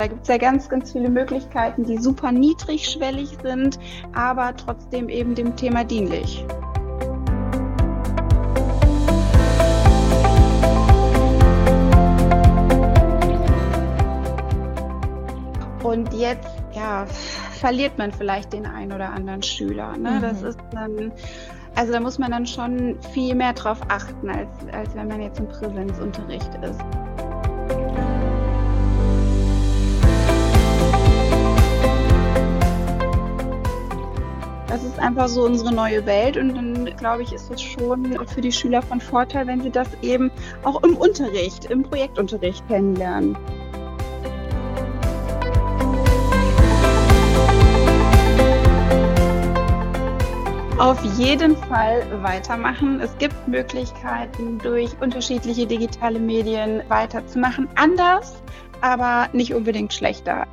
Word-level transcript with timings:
Da 0.00 0.06
gibt 0.06 0.22
es 0.22 0.28
ja 0.28 0.38
ganz, 0.38 0.66
ganz 0.70 0.92
viele 0.92 1.10
Möglichkeiten, 1.10 1.84
die 1.84 1.98
super 1.98 2.32
niedrigschwellig 2.32 3.36
sind, 3.42 3.78
aber 4.14 4.56
trotzdem 4.56 5.10
eben 5.10 5.34
dem 5.34 5.56
Thema 5.56 5.84
dienlich. 5.84 6.42
Und 15.82 16.14
jetzt, 16.14 16.48
ja, 16.72 17.04
verliert 17.60 17.98
man 17.98 18.10
vielleicht 18.10 18.54
den 18.54 18.64
einen 18.64 18.92
oder 18.92 19.12
anderen 19.12 19.42
Schüler. 19.42 19.98
Ne? 19.98 20.12
Mhm. 20.12 20.22
Das 20.22 20.42
ist 20.42 20.60
dann, 20.72 21.12
also 21.74 21.92
da 21.92 22.00
muss 22.00 22.18
man 22.18 22.30
dann 22.30 22.46
schon 22.46 22.98
viel 23.12 23.34
mehr 23.34 23.52
drauf 23.52 23.82
achten, 23.88 24.30
als, 24.30 24.48
als 24.72 24.94
wenn 24.94 25.08
man 25.08 25.20
jetzt 25.20 25.40
im 25.40 25.48
Präsenzunterricht 25.48 26.54
ist. 26.62 26.80
Das 34.70 34.84
ist 34.84 35.00
einfach 35.00 35.26
so 35.26 35.44
unsere 35.44 35.74
neue 35.74 36.06
Welt 36.06 36.36
und 36.36 36.54
dann 36.54 36.84
glaube 36.96 37.24
ich, 37.24 37.32
ist 37.32 37.50
es 37.50 37.60
schon 37.60 38.16
für 38.28 38.40
die 38.40 38.52
Schüler 38.52 38.80
von 38.80 39.00
Vorteil, 39.00 39.48
wenn 39.48 39.60
sie 39.60 39.70
das 39.70 39.88
eben 40.00 40.30
auch 40.62 40.80
im 40.84 40.96
Unterricht, 40.96 41.64
im 41.64 41.82
Projektunterricht 41.82 42.66
kennenlernen. 42.68 43.36
auf 50.78 51.02
jeden 51.18 51.56
Fall 51.56 52.06
weitermachen. 52.22 53.00
Es 53.00 53.16
gibt 53.18 53.46
Möglichkeiten, 53.46 54.58
durch 54.58 54.90
unterschiedliche 55.00 55.66
digitale 55.66 56.18
Medien 56.18 56.82
weiterzumachen. 56.88 57.68
Anders, 57.74 58.42
aber 58.80 59.28
nicht 59.34 59.52
unbedingt 59.52 59.92
schlechter. 59.92 60.46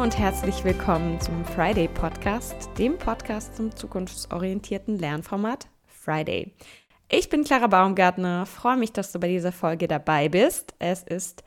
Und 0.00 0.16
herzlich 0.16 0.64
willkommen 0.64 1.20
zum 1.20 1.44
Friday 1.44 1.86
Podcast, 1.86 2.70
dem 2.78 2.96
Podcast 2.96 3.56
zum 3.56 3.76
zukunftsorientierten 3.76 4.98
Lernformat 4.98 5.68
Friday. 5.86 6.54
Ich 7.10 7.28
bin 7.28 7.44
Clara 7.44 7.66
Baumgartner, 7.66 8.46
freue 8.46 8.78
mich, 8.78 8.94
dass 8.94 9.12
du 9.12 9.20
bei 9.20 9.28
dieser 9.28 9.52
Folge 9.52 9.88
dabei 9.88 10.30
bist. 10.30 10.72
Es 10.78 11.02
ist 11.02 11.44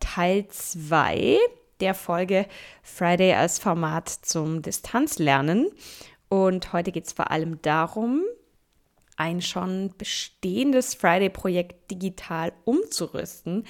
Teil 0.00 0.48
2 0.48 1.38
der 1.78 1.94
Folge 1.94 2.46
Friday 2.82 3.34
als 3.34 3.60
Format 3.60 4.08
zum 4.08 4.62
Distanzlernen. 4.62 5.70
Und 6.28 6.72
heute 6.72 6.90
geht 6.90 7.06
es 7.06 7.12
vor 7.12 7.30
allem 7.30 7.62
darum, 7.62 8.24
ein 9.16 9.40
schon 9.40 9.94
bestehendes 9.96 10.94
Friday-Projekt 10.94 11.88
digital 11.92 12.52
umzurüsten. 12.64 13.64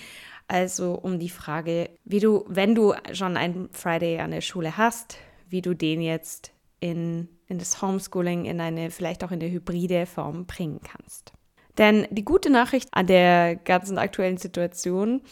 Also 0.52 0.92
um 0.94 1.18
die 1.18 1.30
Frage, 1.30 1.88
wie 2.04 2.20
du, 2.20 2.44
wenn 2.46 2.74
du 2.74 2.94
schon 3.12 3.38
ein 3.38 3.70
Friday 3.72 4.18
an 4.18 4.32
der 4.32 4.42
Schule 4.42 4.76
hast, 4.76 5.16
wie 5.48 5.62
du 5.62 5.74
den 5.74 6.02
jetzt 6.02 6.52
in 6.78 7.28
in 7.52 7.58
das 7.58 7.82
Homeschooling 7.82 8.46
in 8.46 8.60
eine 8.60 8.90
vielleicht 8.90 9.22
auch 9.22 9.30
in 9.30 9.40
eine 9.40 9.50
hybride 9.50 10.06
Form 10.06 10.46
bringen 10.46 10.80
kannst. 10.82 11.32
Denn 11.78 12.06
die 12.10 12.24
gute 12.24 12.50
Nachricht 12.50 12.88
an 12.92 13.06
der 13.06 13.56
ganzen 13.56 13.98
aktuellen 13.98 14.38
Situation 14.38 15.22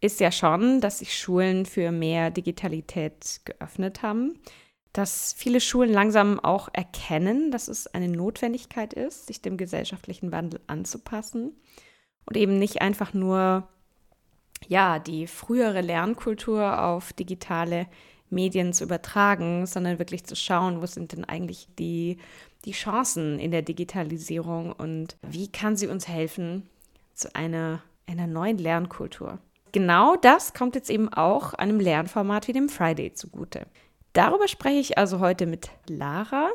ist 0.00 0.20
ja 0.20 0.32
schon, 0.32 0.80
dass 0.80 1.00
sich 1.00 1.16
Schulen 1.16 1.66
für 1.66 1.92
mehr 1.92 2.30
Digitalität 2.30 3.40
geöffnet 3.44 4.02
haben, 4.02 4.38
dass 4.92 5.34
viele 5.36 5.60
Schulen 5.60 5.92
langsam 5.92 6.40
auch 6.40 6.68
erkennen, 6.72 7.50
dass 7.50 7.68
es 7.68 7.86
eine 7.86 8.08
Notwendigkeit 8.08 8.94
ist, 8.94 9.26
sich 9.26 9.42
dem 9.42 9.56
gesellschaftlichen 9.56 10.32
Wandel 10.32 10.60
anzupassen 10.66 11.52
und 12.24 12.36
eben 12.36 12.58
nicht 12.58 12.80
einfach 12.80 13.12
nur 13.12 13.68
ja, 14.66 14.98
die 14.98 15.26
frühere 15.26 15.80
Lernkultur 15.80 16.82
auf 16.82 17.12
digitale 17.12 17.86
Medien 18.30 18.72
zu 18.72 18.84
übertragen, 18.84 19.66
sondern 19.66 19.98
wirklich 19.98 20.24
zu 20.24 20.36
schauen, 20.36 20.82
wo 20.82 20.86
sind 20.86 21.12
denn 21.12 21.24
eigentlich 21.24 21.68
die, 21.78 22.18
die 22.64 22.72
Chancen 22.72 23.38
in 23.38 23.50
der 23.50 23.62
Digitalisierung 23.62 24.72
und 24.72 25.16
wie 25.22 25.48
kann 25.50 25.76
sie 25.76 25.86
uns 25.86 26.08
helfen 26.08 26.68
zu 27.14 27.34
einer, 27.34 27.82
einer 28.06 28.26
neuen 28.26 28.58
Lernkultur. 28.58 29.38
Genau 29.72 30.16
das 30.16 30.54
kommt 30.54 30.74
jetzt 30.74 30.90
eben 30.90 31.12
auch 31.12 31.54
einem 31.54 31.80
Lernformat 31.80 32.48
wie 32.48 32.52
dem 32.52 32.68
Friday 32.68 33.12
zugute. 33.12 33.66
Darüber 34.12 34.48
spreche 34.48 34.78
ich 34.80 34.98
also 34.98 35.20
heute 35.20 35.46
mit 35.46 35.70
Lara, 35.88 36.50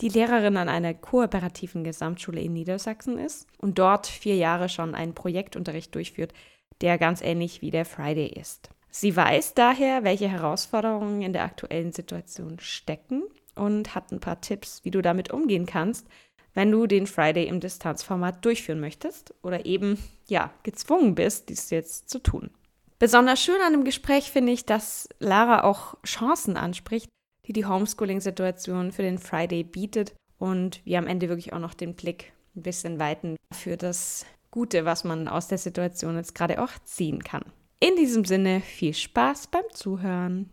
die 0.00 0.08
Lehrerin 0.08 0.56
an 0.56 0.68
einer 0.68 0.94
kooperativen 0.94 1.84
Gesamtschule 1.84 2.40
in 2.40 2.52
Niedersachsen 2.52 3.18
ist 3.18 3.46
und 3.58 3.78
dort 3.78 4.06
vier 4.06 4.36
Jahre 4.36 4.68
schon 4.68 4.94
einen 4.94 5.14
Projektunterricht 5.14 5.94
durchführt, 5.94 6.32
der 6.80 6.98
ganz 6.98 7.20
ähnlich 7.20 7.62
wie 7.62 7.70
der 7.70 7.84
Friday 7.84 8.28
ist. 8.28 8.70
Sie 8.90 9.14
weiß 9.14 9.54
daher, 9.54 10.04
welche 10.04 10.28
Herausforderungen 10.28 11.22
in 11.22 11.32
der 11.32 11.44
aktuellen 11.44 11.92
Situation 11.92 12.58
stecken 12.58 13.22
und 13.54 13.94
hat 13.94 14.12
ein 14.12 14.20
paar 14.20 14.40
Tipps, 14.40 14.84
wie 14.84 14.90
du 14.90 15.02
damit 15.02 15.30
umgehen 15.30 15.66
kannst, 15.66 16.06
wenn 16.54 16.70
du 16.70 16.86
den 16.86 17.06
Friday 17.06 17.46
im 17.46 17.60
Distanzformat 17.60 18.44
durchführen 18.44 18.80
möchtest 18.80 19.34
oder 19.42 19.66
eben 19.66 19.98
ja 20.26 20.50
gezwungen 20.62 21.14
bist, 21.14 21.48
dies 21.50 21.70
jetzt 21.70 22.08
zu 22.08 22.18
tun. 22.18 22.50
Besonders 22.98 23.40
schön 23.40 23.60
an 23.64 23.72
dem 23.72 23.84
Gespräch 23.84 24.30
finde 24.32 24.52
ich, 24.52 24.64
dass 24.64 25.08
Lara 25.20 25.62
auch 25.62 25.94
Chancen 26.04 26.56
anspricht, 26.56 27.08
die 27.46 27.52
die 27.52 27.66
Homeschooling-Situation 27.66 28.90
für 28.90 29.02
den 29.02 29.18
Friday 29.18 29.62
bietet 29.62 30.14
und 30.38 30.84
wir 30.84 30.98
am 30.98 31.06
Ende 31.06 31.28
wirklich 31.28 31.52
auch 31.52 31.60
noch 31.60 31.74
den 31.74 31.94
Blick 31.94 32.32
ein 32.56 32.62
bisschen 32.62 32.98
weiten 32.98 33.36
für 33.54 33.76
das 33.76 34.26
Gute, 34.50 34.84
was 34.84 35.04
man 35.04 35.28
aus 35.28 35.48
der 35.48 35.58
Situation 35.58 36.16
jetzt 36.16 36.34
gerade 36.34 36.62
auch 36.62 36.72
ziehen 36.84 37.22
kann. 37.22 37.44
In 37.80 37.96
diesem 37.96 38.24
Sinne 38.24 38.60
viel 38.60 38.94
Spaß 38.94 39.48
beim 39.48 39.64
Zuhören. 39.72 40.50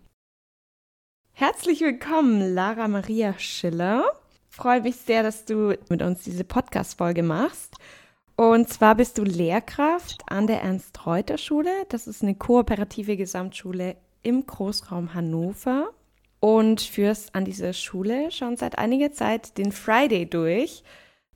Herzlich 1.32 1.82
willkommen, 1.82 2.54
Lara 2.54 2.88
Maria 2.88 3.38
Schiller. 3.40 4.04
Freue 4.50 4.82
mich 4.82 4.96
sehr, 4.98 5.24
dass 5.24 5.46
du 5.46 5.78
mit 5.90 6.02
uns 6.02 6.24
diese 6.24 6.44
Podcast-Folge 6.44 7.24
machst. 7.24 7.76
Und 8.38 8.70
zwar 8.70 8.96
bist 8.96 9.18
du 9.18 9.24
Lehrkraft 9.24 10.24
an 10.28 10.48
der 10.48 10.62
Ernst-Reuter-Schule. 10.62 11.72
Das 11.90 12.08
ist 12.08 12.22
eine 12.22 12.36
kooperative 12.36 13.18
Gesamtschule 13.18 13.96
im 14.24 14.46
Großraum 14.46 15.14
Hannover. 15.14 15.90
Und 16.42 16.82
führst 16.82 17.34
an 17.34 17.46
dieser 17.46 17.74
Schule 17.74 18.30
schon 18.30 18.56
seit 18.56 18.78
einiger 18.78 19.12
Zeit 19.12 19.58
den 19.58 19.72
Friday 19.72 20.30
durch. 20.30 20.84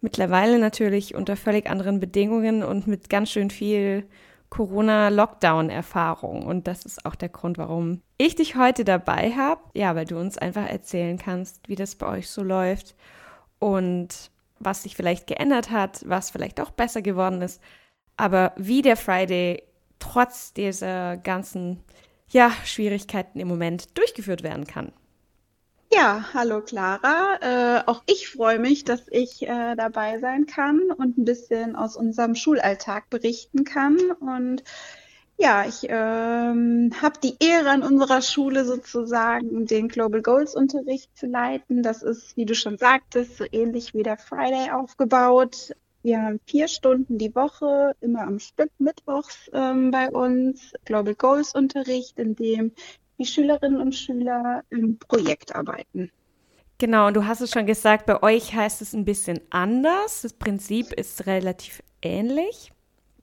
Mittlerweile 0.01 0.59
natürlich 0.59 1.15
unter 1.15 1.35
völlig 1.35 1.69
anderen 1.69 1.99
Bedingungen 1.99 2.63
und 2.63 2.87
mit 2.87 3.09
ganz 3.09 3.31
schön 3.31 3.49
viel 3.49 4.05
Corona-Lockdown-Erfahrung. 4.49 6.45
Und 6.45 6.67
das 6.67 6.85
ist 6.85 7.05
auch 7.05 7.15
der 7.15 7.29
Grund, 7.29 7.57
warum 7.57 8.01
ich 8.17 8.35
dich 8.35 8.55
heute 8.55 8.83
dabei 8.83 9.31
habe. 9.31 9.61
Ja, 9.73 9.95
weil 9.95 10.05
du 10.05 10.17
uns 10.17 10.37
einfach 10.37 10.67
erzählen 10.67 11.17
kannst, 11.17 11.67
wie 11.67 11.75
das 11.75 11.95
bei 11.95 12.07
euch 12.07 12.29
so 12.29 12.43
läuft 12.43 12.95
und 13.59 14.31
was 14.59 14.83
sich 14.83 14.95
vielleicht 14.95 15.27
geändert 15.27 15.71
hat, 15.71 16.03
was 16.05 16.31
vielleicht 16.31 16.59
auch 16.59 16.71
besser 16.71 17.01
geworden 17.01 17.41
ist. 17.41 17.61
Aber 18.17 18.53
wie 18.57 18.81
der 18.81 18.97
Friday 18.97 19.63
trotz 19.99 20.53
dieser 20.53 21.17
ganzen 21.17 21.83
ja, 22.29 22.51
Schwierigkeiten 22.63 23.39
im 23.39 23.47
Moment 23.47 23.97
durchgeführt 23.97 24.43
werden 24.43 24.65
kann. 24.65 24.91
Ja, 25.91 26.25
hallo 26.33 26.61
Clara. 26.61 27.39
Äh, 27.41 27.83
auch 27.87 28.03
ich 28.05 28.29
freue 28.29 28.59
mich, 28.59 28.83
dass 28.83 29.07
ich 29.09 29.41
äh, 29.47 29.75
dabei 29.75 30.19
sein 30.19 30.45
kann 30.45 30.91
und 30.91 31.17
ein 31.17 31.25
bisschen 31.25 31.75
aus 31.75 31.95
unserem 31.95 32.35
Schulalltag 32.35 33.09
berichten 33.09 33.63
kann. 33.63 33.97
Und 34.11 34.63
ja, 35.37 35.65
ich 35.67 35.87
ähm, 35.89 36.91
habe 37.01 37.19
die 37.23 37.35
Ehre 37.39 37.71
an 37.71 37.81
unserer 37.81 38.21
Schule 38.21 38.65
sozusagen 38.65 39.65
den 39.65 39.87
Global 39.87 40.21
Goals 40.21 40.55
Unterricht 40.55 41.09
zu 41.17 41.25
leiten. 41.25 41.81
Das 41.81 42.03
ist, 42.03 42.37
wie 42.37 42.45
du 42.45 42.53
schon 42.53 42.77
sagtest, 42.77 43.37
so 43.37 43.45
ähnlich 43.51 43.95
wie 43.95 44.03
der 44.03 44.17
Friday 44.17 44.69
aufgebaut. 44.71 45.73
Wir 46.03 46.21
haben 46.21 46.39
vier 46.45 46.67
Stunden 46.67 47.17
die 47.17 47.33
Woche, 47.33 47.95
immer 47.99 48.21
am 48.21 48.37
Stück 48.37 48.71
mittwochs 48.77 49.49
ähm, 49.53 49.89
bei 49.89 50.11
uns 50.11 50.71
Global 50.85 51.15
Goals 51.15 51.55
Unterricht, 51.55 52.19
in 52.19 52.35
dem 52.35 52.73
die 53.19 53.25
Schülerinnen 53.25 53.81
und 53.81 53.93
Schüler 53.93 54.63
im 54.69 54.97
Projekt 54.97 55.53
arbeiten. 55.55 56.09
Genau, 56.77 57.07
und 57.07 57.13
du 57.15 57.25
hast 57.25 57.41
es 57.41 57.51
schon 57.51 57.65
gesagt, 57.65 58.05
bei 58.05 58.23
euch 58.23 58.53
heißt 58.53 58.81
es 58.81 58.93
ein 58.93 59.03
bisschen 59.03 59.41
anders. 59.49 60.21
Das 60.21 60.31
Prinzip 60.31 60.93
ist 60.93 61.27
relativ 61.27 61.83
ähnlich. 62.01 62.71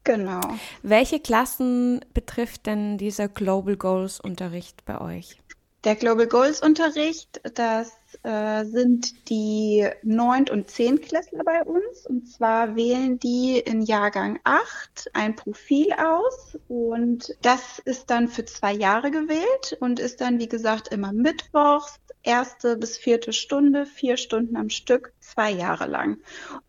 Genau. 0.04 0.40
Welche 0.82 1.18
Klassen 1.18 2.04
betrifft 2.12 2.66
denn 2.66 2.98
dieser 2.98 3.28
Global 3.28 3.76
Goals 3.76 4.20
Unterricht 4.20 4.84
bei 4.84 5.00
euch? 5.00 5.38
Der 5.86 5.94
Global 5.94 6.26
Goals 6.26 6.62
Unterricht, 6.62 7.40
das 7.54 7.96
äh, 8.24 8.64
sind 8.64 9.30
die 9.30 9.88
Neunt- 10.02 10.50
und 10.50 10.68
Zehntklässler 10.68 11.44
bei 11.44 11.62
uns. 11.62 12.04
Und 12.08 12.26
zwar 12.28 12.74
wählen 12.74 13.20
die 13.20 13.60
in 13.60 13.82
Jahrgang 13.82 14.40
8 14.42 15.10
ein 15.12 15.36
Profil 15.36 15.92
aus. 15.92 16.58
Und 16.66 17.36
das 17.42 17.78
ist 17.78 18.10
dann 18.10 18.26
für 18.26 18.44
zwei 18.44 18.72
Jahre 18.72 19.12
gewählt 19.12 19.76
und 19.78 20.00
ist 20.00 20.20
dann, 20.20 20.40
wie 20.40 20.48
gesagt, 20.48 20.88
immer 20.88 21.12
mittwochs 21.12 22.00
erste 22.24 22.76
bis 22.76 22.98
vierte 22.98 23.32
Stunde, 23.32 23.86
vier 23.86 24.16
Stunden 24.16 24.56
am 24.56 24.70
Stück, 24.70 25.12
zwei 25.20 25.52
Jahre 25.52 25.86
lang. 25.86 26.18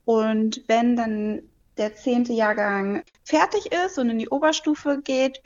Und 0.05 0.61
wenn 0.67 0.95
dann 0.95 1.41
der 1.77 1.95
zehnte 1.95 2.33
Jahrgang 2.33 3.03
fertig 3.23 3.71
ist 3.71 3.97
und 3.97 4.11
in 4.11 4.19
die 4.19 4.29
Oberstufe 4.29 5.01
geht, 5.03 5.39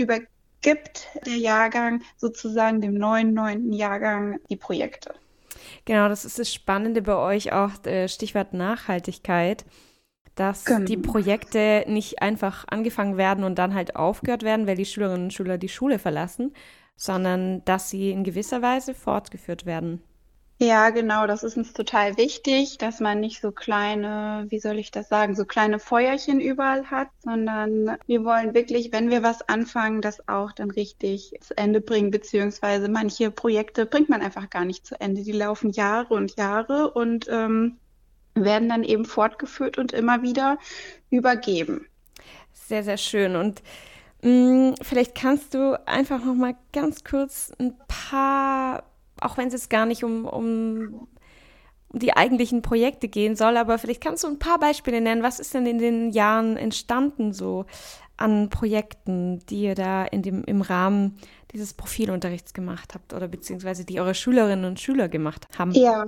übergibt 0.61 1.07
der 1.25 1.37
Jahrgang 1.37 2.01
sozusagen 2.17 2.81
dem 2.81 2.93
neuen 2.93 3.33
neunten 3.33 3.73
Jahrgang 3.73 4.39
die 4.49 4.55
Projekte. 4.55 5.13
Genau, 5.85 6.07
das 6.09 6.25
ist 6.25 6.39
das 6.39 6.53
Spannende 6.53 7.01
bei 7.01 7.15
euch 7.15 7.51
auch, 7.51 7.83
äh, 7.85 8.07
Stichwort 8.07 8.53
Nachhaltigkeit, 8.53 9.65
dass 10.35 10.65
genau. 10.65 10.85
die 10.85 10.97
Projekte 10.97 11.83
nicht 11.87 12.21
einfach 12.21 12.65
angefangen 12.69 13.17
werden 13.17 13.43
und 13.43 13.55
dann 13.55 13.73
halt 13.73 13.95
aufgehört 13.95 14.43
werden, 14.43 14.67
weil 14.67 14.75
die 14.77 14.85
Schülerinnen 14.85 15.25
und 15.25 15.33
Schüler 15.33 15.57
die 15.57 15.69
Schule 15.69 15.99
verlassen, 15.99 16.53
sondern 16.95 17.65
dass 17.65 17.89
sie 17.89 18.11
in 18.11 18.23
gewisser 18.23 18.61
Weise 18.61 18.93
fortgeführt 18.93 19.65
werden. 19.65 20.01
Ja, 20.63 20.91
genau, 20.91 21.25
das 21.25 21.41
ist 21.41 21.57
uns 21.57 21.73
total 21.73 22.17
wichtig, 22.17 22.77
dass 22.77 22.99
man 22.99 23.19
nicht 23.19 23.41
so 23.41 23.51
kleine, 23.51 24.45
wie 24.49 24.59
soll 24.59 24.77
ich 24.77 24.91
das 24.91 25.09
sagen, 25.09 25.33
so 25.33 25.43
kleine 25.43 25.79
Feuerchen 25.79 26.39
überall 26.39 26.85
hat, 26.91 27.07
sondern 27.23 27.97
wir 28.05 28.23
wollen 28.23 28.53
wirklich, 28.53 28.91
wenn 28.91 29.09
wir 29.09 29.23
was 29.23 29.41
anfangen, 29.49 30.01
das 30.01 30.27
auch 30.27 30.51
dann 30.51 30.69
richtig 30.69 31.33
zu 31.41 31.57
Ende 31.57 31.81
bringen, 31.81 32.11
beziehungsweise 32.11 32.89
manche 32.89 33.31
Projekte 33.31 33.87
bringt 33.87 34.09
man 34.09 34.21
einfach 34.21 34.51
gar 34.51 34.63
nicht 34.63 34.85
zu 34.85 35.01
Ende. 35.01 35.23
Die 35.23 35.31
laufen 35.31 35.71
Jahre 35.71 36.13
und 36.13 36.35
Jahre 36.35 36.91
und 36.91 37.27
ähm, 37.27 37.77
werden 38.35 38.69
dann 38.69 38.83
eben 38.83 39.05
fortgeführt 39.05 39.79
und 39.79 39.93
immer 39.93 40.21
wieder 40.21 40.59
übergeben. 41.09 41.87
Sehr, 42.53 42.83
sehr 42.83 42.97
schön. 42.97 43.35
Und 43.35 43.63
mh, 44.21 44.29
mm, 44.29 44.75
vielleicht 44.79 45.15
kannst 45.15 45.55
du 45.55 45.79
einfach 45.87 46.23
noch 46.23 46.35
mal 46.35 46.53
ganz 46.71 47.03
kurz 47.03 47.51
ein 47.57 47.73
paar 47.87 48.83
auch 49.21 49.37
wenn 49.37 49.47
es 49.47 49.53
jetzt 49.53 49.69
gar 49.69 49.85
nicht 49.85 50.03
um, 50.03 50.25
um, 50.25 51.07
die 51.93 52.15
eigentlichen 52.15 52.61
Projekte 52.61 53.07
gehen 53.07 53.35
soll, 53.35 53.57
aber 53.57 53.77
vielleicht 53.77 54.01
kannst 54.01 54.23
du 54.23 54.27
ein 54.27 54.39
paar 54.39 54.59
Beispiele 54.59 55.01
nennen. 55.01 55.23
Was 55.23 55.39
ist 55.39 55.53
denn 55.53 55.65
in 55.65 55.77
den 55.77 56.09
Jahren 56.11 56.57
entstanden 56.57 57.33
so 57.33 57.65
an 58.17 58.49
Projekten, 58.49 59.39
die 59.49 59.63
ihr 59.63 59.75
da 59.75 60.05
in 60.05 60.21
dem, 60.21 60.43
im 60.43 60.61
Rahmen 60.61 61.17
dieses 61.53 61.73
Profilunterrichts 61.73 62.53
gemacht 62.53 62.93
habt 62.93 63.13
oder 63.13 63.27
beziehungsweise 63.27 63.85
die 63.85 63.99
eure 63.99 64.15
Schülerinnen 64.15 64.65
und 64.65 64.79
Schüler 64.79 65.09
gemacht 65.09 65.47
haben? 65.57 65.71
Ja, 65.71 66.05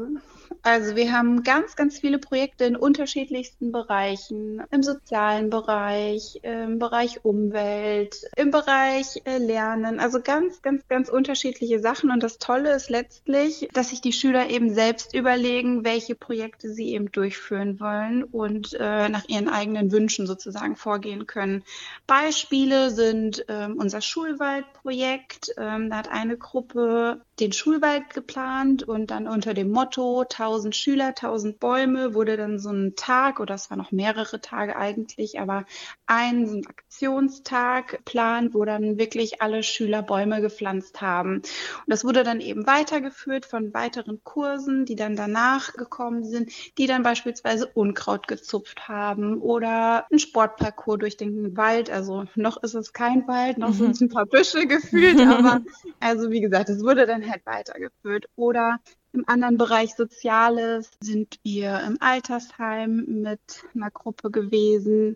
also 0.61 0.95
wir 0.95 1.11
haben 1.11 1.43
ganz, 1.43 1.75
ganz 1.75 1.99
viele 1.99 2.19
Projekte 2.19 2.65
in 2.65 2.75
unterschiedlichsten 2.75 3.71
Bereichen. 3.71 4.61
Im 4.71 4.83
sozialen 4.83 5.49
Bereich, 5.49 6.39
im 6.43 6.79
Bereich 6.79 7.25
Umwelt, 7.25 8.23
im 8.35 8.51
Bereich 8.51 9.21
äh, 9.25 9.37
Lernen. 9.37 9.99
Also 9.99 10.21
ganz, 10.21 10.61
ganz, 10.61 10.87
ganz 10.87 11.09
unterschiedliche 11.09 11.79
Sachen. 11.79 12.11
Und 12.11 12.23
das 12.23 12.37
Tolle 12.37 12.73
ist 12.73 12.89
letztlich, 12.89 13.67
dass 13.73 13.89
sich 13.89 14.01
die 14.01 14.13
Schüler 14.13 14.49
eben 14.49 14.73
selbst 14.73 15.13
überlegen, 15.13 15.83
welche 15.83 16.15
Projekte 16.15 16.71
sie 16.71 16.93
eben 16.93 17.11
durchführen 17.11 17.79
wollen 17.79 18.23
und 18.23 18.73
äh, 18.73 19.09
nach 19.09 19.27
ihren 19.27 19.49
eigenen 19.49 19.91
Wünschen 19.91 20.27
sozusagen 20.27 20.75
vorgehen 20.75 21.27
können. 21.27 21.63
Beispiele 22.07 22.91
sind 22.91 23.45
ähm, 23.47 23.77
unser 23.77 24.01
Schulwaldprojekt. 24.01 25.32
Ähm, 25.57 25.89
da 25.89 25.97
hat 25.97 26.09
eine 26.09 26.37
Gruppe 26.37 27.21
den 27.39 27.51
Schulwald 27.51 28.11
geplant 28.13 28.83
und 28.83 29.09
dann 29.09 29.27
unter 29.27 29.53
dem 29.53 29.71
Motto 29.71 30.21
1000 30.21 30.75
Schüler, 30.75 31.07
1000 31.07 31.59
Bäume 31.59 32.13
wurde 32.13 32.37
dann 32.37 32.59
so 32.59 32.69
ein 32.69 32.95
Tag 32.95 33.39
oder 33.39 33.55
es 33.55 33.71
waren 33.71 33.79
noch 33.79 33.91
mehrere 33.91 34.39
Tage 34.39 34.75
eigentlich, 34.75 35.39
aber 35.39 35.65
ein, 36.05 36.47
so 36.47 36.57
ein 36.57 36.67
Aktionstag 36.67 37.87
geplant, 37.87 38.53
wo 38.53 38.65
dann 38.65 38.99
wirklich 38.99 39.41
alle 39.41 39.63
Schüler 39.63 40.03
Bäume 40.03 40.41
gepflanzt 40.41 41.01
haben. 41.01 41.37
Und 41.37 41.43
das 41.87 42.05
wurde 42.05 42.23
dann 42.23 42.39
eben 42.39 42.67
weitergeführt 42.67 43.47
von 43.47 43.73
weiteren 43.73 44.23
Kursen, 44.23 44.85
die 44.85 44.95
dann 44.95 45.15
danach 45.15 45.73
gekommen 45.73 46.23
sind, 46.23 46.51
die 46.77 46.85
dann 46.85 47.01
beispielsweise 47.01 47.65
Unkraut 47.65 48.27
gezupft 48.27 48.87
haben 48.87 49.41
oder 49.41 50.05
ein 50.11 50.19
Sportparcours 50.19 50.99
durch 50.99 51.17
den 51.17 51.57
Wald. 51.57 51.89
Also 51.89 52.25
noch 52.35 52.61
ist 52.61 52.75
es 52.75 52.93
kein 52.93 53.27
Wald, 53.27 53.57
noch 53.57 53.69
mhm. 53.69 53.73
sind 53.73 53.91
es 53.91 54.01
ein 54.01 54.09
paar 54.09 54.27
Büsche 54.27 54.67
gefühlt, 54.67 55.17
aber 55.27 55.61
also 55.99 56.31
wie 56.31 56.41
gesagt, 56.41 56.69
es 56.69 56.83
wurde 56.83 57.05
dann 57.05 57.29
halt 57.29 57.45
weitergeführt. 57.45 58.25
Oder 58.35 58.79
im 59.13 59.23
anderen 59.27 59.57
Bereich 59.57 59.95
Soziales 59.95 60.89
sind 61.01 61.39
wir 61.43 61.81
im 61.87 61.97
Altersheim 61.99 63.05
mit 63.07 63.63
einer 63.75 63.91
Gruppe 63.91 64.31
gewesen, 64.31 65.15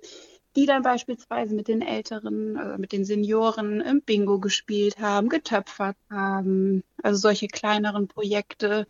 die 0.56 0.66
dann 0.66 0.82
beispielsweise 0.82 1.54
mit 1.54 1.68
den 1.68 1.82
Älteren, 1.82 2.58
also 2.58 2.78
mit 2.80 2.92
den 2.92 3.06
Senioren 3.06 3.80
im 3.80 4.02
Bingo 4.02 4.40
gespielt 4.40 4.98
haben, 5.00 5.30
getöpfert 5.30 5.98
haben. 6.10 6.84
Also 7.04 7.20
solche 7.20 7.48
kleineren 7.48 8.08
Projekte, 8.08 8.88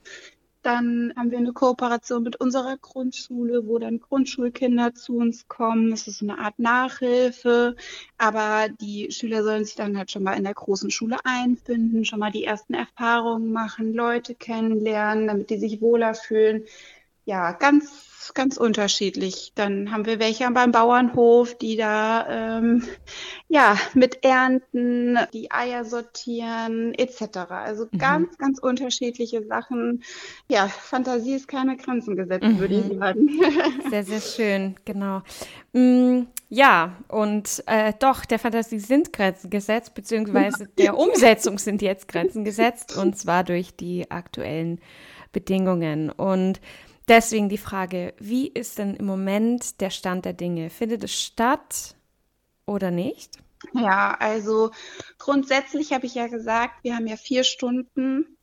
dann 0.68 1.14
haben 1.16 1.32
wir 1.32 1.38
eine 1.38 1.54
Kooperation 1.54 2.24
mit 2.24 2.36
unserer 2.36 2.76
Grundschule, 2.78 3.66
wo 3.68 3.80
dann 3.80 4.02
Grundschulkinder 4.02 4.94
zu 4.94 5.18
uns 5.18 5.48
kommen. 5.48 5.92
Das 5.92 6.08
ist 6.08 6.22
eine 6.22 6.40
Art 6.40 6.60
Nachhilfe. 6.60 7.76
Aber 8.18 8.68
die 8.82 9.10
Schüler 9.12 9.44
sollen 9.44 9.64
sich 9.64 9.76
dann 9.76 9.98
halt 9.98 10.12
schon 10.12 10.24
mal 10.24 10.34
in 10.34 10.44
der 10.44 10.54
großen 10.54 10.92
Schule 10.92 11.18
einfinden, 11.24 12.04
schon 12.04 12.20
mal 12.20 12.32
die 12.32 12.44
ersten 12.44 12.74
Erfahrungen 12.74 13.54
machen, 13.54 13.94
Leute 13.94 14.36
kennenlernen, 14.36 15.28
damit 15.28 15.50
die 15.50 15.58
sich 15.58 15.80
wohler 15.80 16.14
fühlen. 16.14 16.64
Ja, 17.28 17.52
ganz 17.52 18.08
ganz, 18.34 18.58
unterschiedlich. 18.58 19.52
Dann 19.56 19.92
haben 19.92 20.06
wir 20.06 20.20
welche 20.20 20.50
beim 20.52 20.72
Bauernhof, 20.72 21.56
die 21.56 21.76
da 21.78 22.60
ähm, 22.60 22.84
ja 23.48 23.78
mit 23.94 24.24
ernten, 24.24 25.18
die 25.34 25.52
Eier 25.52 25.86
sortieren 25.86 26.94
etc. 26.94 27.38
Also 27.50 27.88
mhm. 27.92 27.98
ganz, 27.98 28.38
ganz 28.38 28.60
unterschiedliche 28.60 29.46
Sachen. 29.46 30.04
Ja, 30.50 30.68
Fantasie 30.68 31.36
ist 31.36 31.48
keine 31.48 31.78
Grenzen 31.78 32.16
gesetzt, 32.16 32.46
mhm. 32.46 32.60
würde 32.60 32.76
ich 32.76 32.98
sagen. 32.98 33.30
Sehr, 33.90 34.04
sehr 34.04 34.22
schön, 34.22 34.76
genau. 34.86 35.22
Mm, 35.74 36.24
ja, 36.50 36.98
und 37.08 37.64
äh, 37.68 37.94
doch, 38.00 38.26
der 38.26 38.40
Fantasie 38.40 38.80
sind 38.80 39.14
Grenzen 39.14 39.50
gesetzt, 39.50 39.94
beziehungsweise 39.94 40.68
der 40.78 40.98
Umsetzung 40.98 41.58
sind 41.58 41.82
jetzt 41.82 42.08
Grenzen 42.08 42.44
gesetzt, 42.44 42.98
und 42.98 43.18
zwar 43.18 43.44
durch 43.44 43.76
die 43.76 44.12
aktuellen 44.12 44.80
Bedingungen. 45.32 46.10
Und 46.10 46.60
Deswegen 47.08 47.48
die 47.50 47.58
Frage, 47.58 48.14
wie 48.20 48.48
ist 48.48 48.78
denn 48.78 48.96
im 48.96 49.06
Moment 49.06 49.80
der 49.80 49.90
Stand 49.90 50.26
der 50.26 50.34
Dinge? 50.34 50.70
Findet 50.70 51.04
es 51.04 51.14
statt 51.14 51.96
oder 52.66 52.92
nicht? 52.92 53.40
Ja, 53.74 54.16
also 54.20 54.72
grundsätzlich 55.18 55.94
habe 55.94 56.06
ich 56.06 56.16
ja 56.16 56.28
gesagt, 56.28 56.84
wir 56.84 56.96
haben 56.96 57.08
ja 57.08 57.18
vier 57.18 57.44
Stunden 57.44 58.37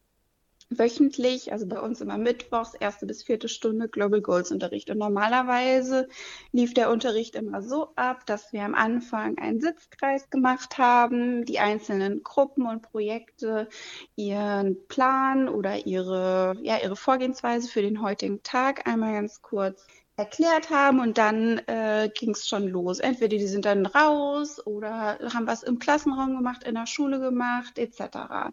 wöchentlich, 0.78 1.52
also 1.52 1.66
bei 1.66 1.80
uns 1.80 2.00
immer 2.00 2.18
mittwochs, 2.18 2.74
erste 2.74 3.06
bis 3.06 3.22
vierte 3.22 3.48
Stunde 3.48 3.88
Global 3.88 4.20
Goals 4.20 4.50
Unterricht. 4.52 4.90
Und 4.90 4.98
normalerweise 4.98 6.08
lief 6.52 6.74
der 6.74 6.90
Unterricht 6.90 7.34
immer 7.34 7.62
so 7.62 7.88
ab, 7.96 8.26
dass 8.26 8.52
wir 8.52 8.62
am 8.64 8.74
Anfang 8.74 9.38
einen 9.38 9.60
Sitzkreis 9.60 10.30
gemacht 10.30 10.78
haben, 10.78 11.44
die 11.44 11.58
einzelnen 11.58 12.22
Gruppen 12.22 12.66
und 12.66 12.82
Projekte 12.82 13.68
ihren 14.16 14.86
Plan 14.88 15.48
oder 15.48 15.86
ihre, 15.86 16.56
ja, 16.62 16.78
ihre 16.82 16.96
Vorgehensweise 16.96 17.68
für 17.68 17.82
den 17.82 18.02
heutigen 18.02 18.42
Tag 18.42 18.86
einmal 18.86 19.12
ganz 19.14 19.42
kurz 19.42 19.86
erklärt 20.16 20.70
haben 20.70 21.00
und 21.00 21.18
dann 21.18 21.58
äh, 21.66 22.08
ging 22.14 22.30
es 22.30 22.48
schon 22.48 22.68
los. 22.68 23.00
Entweder 23.00 23.36
die 23.36 23.46
sind 23.46 23.64
dann 23.64 23.86
raus 23.86 24.64
oder 24.64 25.18
haben 25.32 25.46
was 25.46 25.62
im 25.62 25.78
Klassenraum 25.78 26.36
gemacht, 26.36 26.64
in 26.64 26.74
der 26.74 26.86
Schule 26.86 27.18
gemacht, 27.18 27.78
etc. 27.78 28.52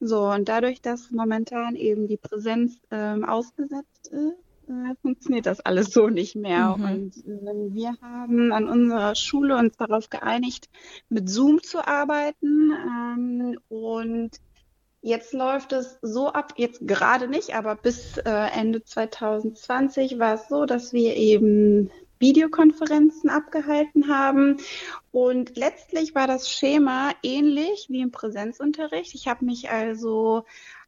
So, 0.00 0.28
und 0.28 0.48
dadurch, 0.48 0.82
dass 0.82 1.10
momentan 1.10 1.76
eben 1.76 2.08
die 2.08 2.16
Präsenz 2.16 2.78
ähm, 2.90 3.24
ausgesetzt 3.24 4.08
ist, 4.08 4.44
äh, 4.68 4.94
funktioniert 5.02 5.46
das 5.46 5.60
alles 5.60 5.92
so 5.92 6.08
nicht 6.08 6.36
mehr. 6.36 6.76
Mhm. 6.76 6.84
Und 6.84 7.16
äh, 7.26 7.74
wir 7.74 7.96
haben 8.00 8.52
an 8.52 8.68
unserer 8.68 9.14
Schule 9.14 9.56
uns 9.56 9.76
darauf 9.76 10.10
geeinigt, 10.10 10.68
mit 11.08 11.28
Zoom 11.28 11.62
zu 11.62 11.86
arbeiten. 11.86 12.72
Ähm, 12.72 13.58
und 13.68 14.30
jetzt 15.02 15.34
läuft 15.34 15.72
es 15.72 15.98
so 16.00 16.28
ab, 16.28 16.54
jetzt 16.56 16.86
gerade 16.86 17.28
nicht, 17.28 17.54
aber 17.54 17.76
bis 17.76 18.16
äh, 18.18 18.30
Ende 18.30 18.82
2020 18.82 20.18
war 20.18 20.34
es 20.34 20.48
so, 20.48 20.64
dass 20.64 20.92
wir 20.92 21.16
eben 21.16 21.90
Videokonferenzen 22.18 23.30
abgehalten 23.30 24.08
haben. 24.08 24.58
Und 25.12 25.56
letztlich 25.56 26.14
war 26.14 26.26
das 26.26 26.50
Schema 26.50 27.12
ähnlich 27.22 27.86
wie 27.88 28.00
im 28.00 28.10
Präsenzunterricht. 28.10 29.14
Ich 29.14 29.28
habe 29.28 29.44
mich 29.44 29.70
also 29.70 30.44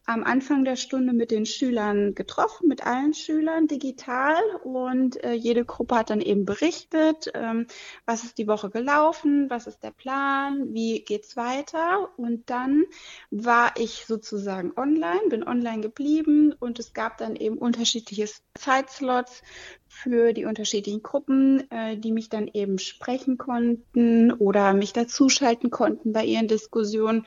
am 0.07 0.23
Anfang 0.23 0.65
der 0.65 0.77
Stunde 0.77 1.13
mit 1.13 1.33
den 1.33 1.47
Schülern 1.47 2.15
getroffen, 2.15 2.69
mit 2.69 2.87
allen 2.87 3.13
Schülern 3.13 3.67
digital. 3.67 4.37
Und 4.63 5.23
äh, 5.25 5.33
jede 5.33 5.65
Gruppe 5.65 5.97
hat 5.97 6.11
dann 6.11 6.21
eben 6.21 6.45
berichtet, 6.45 7.31
ähm, 7.35 7.67
was 8.07 8.23
ist 8.23 8.39
die 8.39 8.47
Woche 8.47 8.71
gelaufen, 8.71 9.51
was 9.51 9.67
ist 9.67 9.83
der 9.83 9.91
Plan, 9.91 10.73
wie 10.73 11.01
geht's 11.01 11.37
weiter. 11.37 12.11
Und 12.17 12.49
dann 12.49 12.85
war 13.31 13.75
ich 13.77 14.07
sozusagen 14.07 14.73
online, 14.77 15.29
bin 15.29 15.47
online 15.47 15.81
geblieben. 15.81 16.55
Und 16.59 16.79
es 16.79 16.93
gab 16.95 17.19
dann 17.19 17.35
eben 17.35 17.59
unterschiedliche 17.59 18.29
Zeitslots 18.55 19.43
für 19.89 20.33
die 20.33 20.45
unterschiedlichen 20.45 21.03
Gruppen, 21.03 21.69
äh, 21.71 21.97
die 21.97 22.13
mich 22.13 22.29
dann 22.29 22.49
eben 22.53 22.79
sprechen 22.79 23.39
konnten 23.39 24.31
oder 24.31 24.73
mich 24.73 24.93
dazuschalten 24.93 25.71
konnten 25.71 26.13
bei 26.13 26.25
ihren 26.25 26.47
Diskussionen 26.47 27.27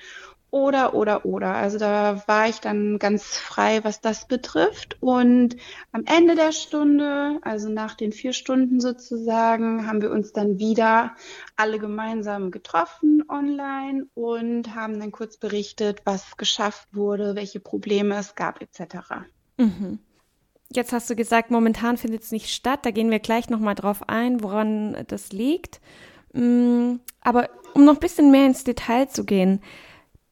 oder, 0.51 0.93
oder, 0.95 1.25
oder. 1.25 1.53
Also 1.55 1.77
da 1.77 2.23
war 2.27 2.47
ich 2.49 2.59
dann 2.59 2.97
ganz 2.99 3.37
frei, 3.37 3.83
was 3.83 4.01
das 4.01 4.27
betrifft. 4.27 4.97
Und 4.99 5.55
am 5.91 6.03
Ende 6.05 6.35
der 6.35 6.51
Stunde, 6.51 7.39
also 7.43 7.69
nach 7.69 7.95
den 7.95 8.11
vier 8.11 8.33
Stunden 8.33 8.79
sozusagen, 8.79 9.87
haben 9.87 10.01
wir 10.01 10.11
uns 10.11 10.33
dann 10.33 10.57
wieder 10.57 11.15
alle 11.55 11.79
gemeinsam 11.79 12.51
getroffen 12.51 13.23
online 13.29 14.07
und 14.15 14.73
haben 14.75 14.99
dann 14.99 15.11
kurz 15.11 15.37
berichtet, 15.37 16.01
was 16.05 16.37
geschafft 16.37 16.87
wurde, 16.93 17.35
welche 17.35 17.59
Probleme 17.59 18.15
es 18.17 18.35
gab, 18.35 18.61
etc. 18.61 19.27
Mhm. 19.57 19.99
Jetzt 20.71 20.93
hast 20.93 21.09
du 21.09 21.15
gesagt, 21.15 21.49
momentan 21.49 21.97
findet 21.97 22.23
es 22.23 22.31
nicht 22.31 22.49
statt. 22.49 22.79
Da 22.83 22.91
gehen 22.91 23.09
wir 23.09 23.19
gleich 23.19 23.49
nochmal 23.49 23.75
drauf 23.75 24.07
ein, 24.07 24.43
woran 24.43 25.03
das 25.07 25.31
liegt. 25.31 25.81
Mm, 26.33 26.95
aber 27.21 27.49
um 27.73 27.85
noch 27.85 27.95
ein 27.95 27.99
bisschen 27.99 28.29
mehr 28.29 28.45
ins 28.45 28.63
Detail 28.63 29.09
zu 29.09 29.25
gehen, 29.25 29.61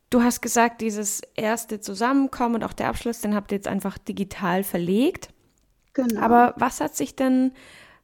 Du 0.10 0.24
hast 0.24 0.42
gesagt, 0.42 0.82
dieses 0.82 1.22
erste 1.36 1.82
Zusammenkommen 1.82 2.56
und 2.56 2.64
auch 2.64 2.74
der 2.74 2.88
Abschluss, 2.88 3.20
den 3.20 3.36
habt 3.36 3.52
ihr 3.52 3.58
jetzt 3.58 3.68
einfach 3.68 3.98
digital 3.98 4.64
verlegt. 4.64 5.30
Genau. 5.94 6.22
Aber 6.22 6.54
was 6.58 6.80
hat 6.80 6.96
sich 6.96 7.16
denn 7.16 7.52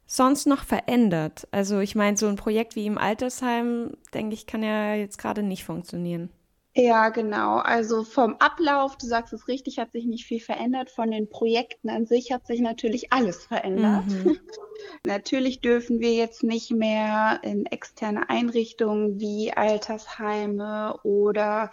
sonst 0.06 0.46
noch 0.46 0.64
verändert? 0.64 1.48
Also 1.50 1.80
ich 1.80 1.94
meine, 1.94 2.16
so 2.16 2.26
ein 2.26 2.36
Projekt 2.36 2.76
wie 2.76 2.86
im 2.86 2.98
Altersheim, 2.98 3.96
denke 4.12 4.34
ich, 4.34 4.46
kann 4.46 4.62
ja 4.62 4.94
jetzt 4.94 5.16
gerade 5.18 5.42
nicht 5.42 5.64
funktionieren. 5.64 6.30
Ja, 6.76 7.10
genau. 7.10 7.58
Also 7.58 8.02
vom 8.02 8.34
Ablauf, 8.40 8.96
du 8.96 9.06
sagst 9.06 9.32
es 9.32 9.46
richtig, 9.46 9.78
hat 9.78 9.92
sich 9.92 10.06
nicht 10.06 10.26
viel 10.26 10.40
verändert. 10.40 10.90
Von 10.90 11.12
den 11.12 11.28
Projekten 11.28 11.88
an 11.88 12.04
sich 12.04 12.32
hat 12.32 12.46
sich 12.46 12.60
natürlich 12.60 13.12
alles 13.12 13.44
verändert. 13.44 14.06
Mhm. 14.06 14.38
natürlich 15.06 15.60
dürfen 15.60 16.00
wir 16.00 16.14
jetzt 16.14 16.42
nicht 16.42 16.72
mehr 16.72 17.38
in 17.42 17.66
externe 17.66 18.28
Einrichtungen 18.28 19.20
wie 19.20 19.52
Altersheime 19.52 20.98
oder 21.04 21.70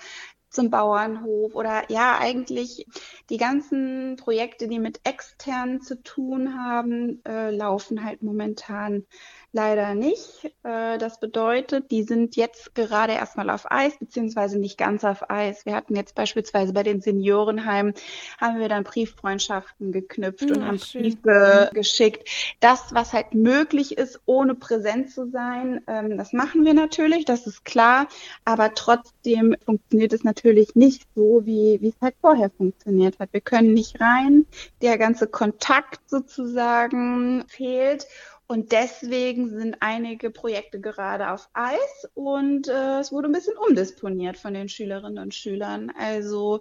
zum 0.51 0.69
Bauernhof 0.69 1.55
oder 1.55 1.83
ja, 1.89 2.19
eigentlich 2.19 2.85
die 3.29 3.37
ganzen 3.37 4.17
Projekte, 4.17 4.67
die 4.67 4.79
mit 4.79 4.99
extern 5.05 5.81
zu 5.81 6.03
tun 6.03 6.55
haben, 6.55 7.23
äh, 7.25 7.49
laufen 7.51 8.03
halt 8.03 8.21
momentan 8.21 9.05
leider 9.53 9.95
nicht. 9.95 10.45
Äh, 10.63 10.97
das 10.97 11.19
bedeutet, 11.19 11.91
die 11.91 12.03
sind 12.03 12.35
jetzt 12.35 12.73
gerade 12.73 13.13
erstmal 13.13 13.49
auf 13.49 13.69
Eis, 13.69 13.97
beziehungsweise 13.99 14.57
nicht 14.59 14.77
ganz 14.77 15.03
auf 15.03 15.29
Eis. 15.29 15.65
Wir 15.65 15.75
hatten 15.75 15.95
jetzt 15.95 16.15
beispielsweise 16.15 16.73
bei 16.73 16.83
den 16.83 17.01
Seniorenheimen, 17.01 17.93
haben 18.39 18.59
wir 18.59 18.69
dann 18.69 18.83
Brieffreundschaften 18.83 19.91
geknüpft 19.91 20.49
ja, 20.49 20.55
und 20.55 20.65
haben 20.65 20.79
schön. 20.79 21.01
Briefe 21.03 21.69
geschickt. 21.73 22.29
Das, 22.59 22.93
was 22.93 23.13
halt 23.13 23.33
möglich 23.33 23.97
ist, 23.97 24.21
ohne 24.25 24.55
präsent 24.55 25.11
zu 25.11 25.29
sein, 25.29 25.81
ähm, 25.87 26.17
das 26.17 26.31
machen 26.33 26.63
wir 26.65 26.73
natürlich, 26.73 27.25
das 27.25 27.45
ist 27.47 27.65
klar. 27.65 28.07
Aber 28.45 28.73
trotzdem 28.73 29.55
funktioniert 29.65 30.13
es 30.13 30.23
natürlich 30.23 30.75
nicht 30.75 31.07
so, 31.15 31.41
wie, 31.45 31.79
wie 31.81 31.89
es 31.89 32.01
halt 32.01 32.15
vorher 32.21 32.49
funktioniert 32.49 33.19
hat. 33.19 33.33
Wir 33.33 33.41
können 33.41 33.73
nicht 33.73 33.99
rein, 33.99 34.45
der 34.81 34.97
ganze 34.97 35.27
Kontakt 35.27 36.09
sozusagen 36.09 37.43
fehlt. 37.47 38.07
Und 38.51 38.73
deswegen 38.73 39.47
sind 39.47 39.77
einige 39.79 40.29
Projekte 40.29 40.81
gerade 40.81 41.31
auf 41.31 41.47
Eis 41.53 42.09
und 42.15 42.67
äh, 42.67 42.99
es 42.99 43.13
wurde 43.13 43.29
ein 43.29 43.31
bisschen 43.31 43.55
umdisponiert 43.55 44.35
von 44.35 44.53
den 44.53 44.67
Schülerinnen 44.67 45.23
und 45.23 45.33
Schülern. 45.33 45.89
Also 45.97 46.59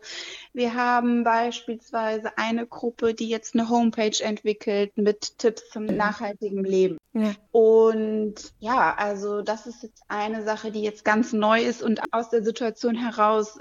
wir 0.52 0.74
haben 0.74 1.24
beispielsweise 1.24 2.38
eine 2.38 2.68
Gruppe, 2.68 3.12
die 3.12 3.28
jetzt 3.28 3.56
eine 3.56 3.68
Homepage 3.68 4.22
entwickelt 4.22 4.96
mit 4.96 5.36
Tipps 5.38 5.68
zum 5.70 5.86
nachhaltigen 5.86 6.62
Leben. 6.62 6.96
Ja. 7.12 7.34
Und 7.50 8.36
ja, 8.60 8.94
also 8.96 9.42
das 9.42 9.66
ist 9.66 9.82
jetzt 9.82 10.04
eine 10.06 10.44
Sache, 10.44 10.70
die 10.70 10.82
jetzt 10.82 11.04
ganz 11.04 11.32
neu 11.32 11.60
ist 11.60 11.82
und 11.82 12.00
aus 12.12 12.30
der 12.30 12.44
Situation 12.44 12.94
heraus 12.94 13.58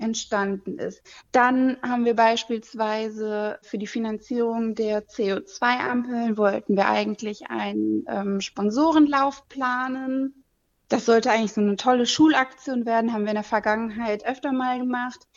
entstanden 0.00 0.78
ist. 0.78 1.02
Dann 1.32 1.76
haben 1.82 2.04
wir 2.04 2.14
beispielsweise 2.14 3.58
für 3.62 3.78
die 3.78 3.86
Finanzierung 3.86 4.74
der 4.74 5.06
CO2-Ampeln 5.06 6.36
wollten 6.36 6.76
wir 6.76 6.88
eigentlich 6.88 7.50
einen 7.50 8.04
ähm, 8.08 8.40
Sponsorenlauf 8.40 9.48
planen. 9.48 10.44
Das 10.88 11.06
sollte 11.06 11.30
eigentlich 11.30 11.52
so 11.52 11.60
eine 11.60 11.76
tolle 11.76 12.06
Schulaktion 12.06 12.84
werden, 12.84 13.12
haben 13.12 13.22
wir 13.22 13.30
in 13.30 13.36
der 13.36 13.44
Vergangenheit 13.44 14.26
öfter 14.26 14.52
mal 14.52 14.78
gemacht. 14.78 15.28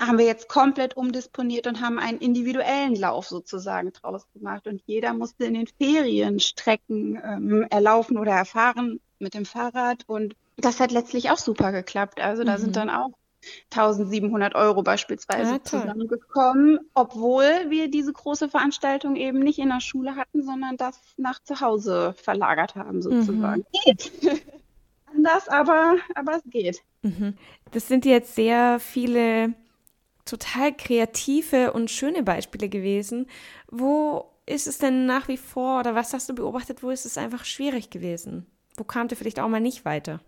Haben 0.00 0.18
wir 0.18 0.24
jetzt 0.24 0.48
komplett 0.48 0.96
umdisponiert 0.96 1.66
und 1.66 1.80
haben 1.80 1.98
einen 1.98 2.18
individuellen 2.18 2.96
Lauf 2.96 3.28
sozusagen 3.28 3.92
draus 3.92 4.26
gemacht. 4.32 4.66
Und 4.66 4.82
jeder 4.86 5.12
musste 5.12 5.44
in 5.44 5.54
den 5.54 5.66
Ferien 5.66 6.40
Strecken 6.40 7.20
ähm, 7.22 7.66
erlaufen 7.70 8.16
oder 8.18 8.32
erfahren 8.32 9.00
mit 9.18 9.34
dem 9.34 9.44
Fahrrad. 9.44 10.04
Und 10.06 10.34
das 10.56 10.80
hat 10.80 10.92
letztlich 10.92 11.30
auch 11.30 11.38
super 11.38 11.72
geklappt. 11.72 12.20
Also 12.20 12.42
da 12.42 12.56
mhm. 12.56 12.60
sind 12.62 12.76
dann 12.76 12.90
auch 12.90 13.10
1700 13.70 14.54
Euro 14.54 14.82
beispielsweise 14.82 15.52
ja, 15.52 15.62
zusammengekommen, 15.62 16.80
obwohl 16.94 17.44
wir 17.68 17.90
diese 17.90 18.12
große 18.12 18.48
Veranstaltung 18.48 19.16
eben 19.16 19.40
nicht 19.40 19.58
in 19.58 19.68
der 19.68 19.80
Schule 19.80 20.16
hatten, 20.16 20.42
sondern 20.44 20.76
das 20.76 20.98
nach 21.16 21.42
zu 21.42 21.60
Hause 21.60 22.14
verlagert 22.16 22.74
haben 22.74 23.02
sozusagen. 23.02 23.60
Mhm. 23.60 23.80
Geht. 23.84 24.12
Anders, 25.14 25.48
aber, 25.48 25.96
aber 26.14 26.36
es 26.36 26.42
geht. 26.46 26.82
Mhm. 27.02 27.34
Das 27.70 27.88
sind 27.88 28.04
jetzt 28.04 28.34
sehr 28.34 28.78
viele 28.80 29.54
total 30.24 30.72
kreative 30.74 31.72
und 31.72 31.90
schöne 31.90 32.22
Beispiele 32.22 32.68
gewesen. 32.68 33.26
Wo 33.70 34.30
ist 34.46 34.66
es 34.66 34.78
denn 34.78 35.06
nach 35.06 35.28
wie 35.28 35.36
vor 35.36 35.80
oder 35.80 35.94
was 35.94 36.12
hast 36.12 36.28
du 36.28 36.34
beobachtet, 36.34 36.82
wo 36.82 36.90
ist 36.90 37.06
es 37.06 37.18
einfach 37.18 37.44
schwierig 37.44 37.90
gewesen? 37.90 38.46
Wo 38.76 38.84
kam 38.84 39.08
ihr 39.10 39.16
vielleicht 39.16 39.40
auch 39.40 39.48
mal 39.48 39.60
nicht 39.60 39.84
weiter? 39.84 40.20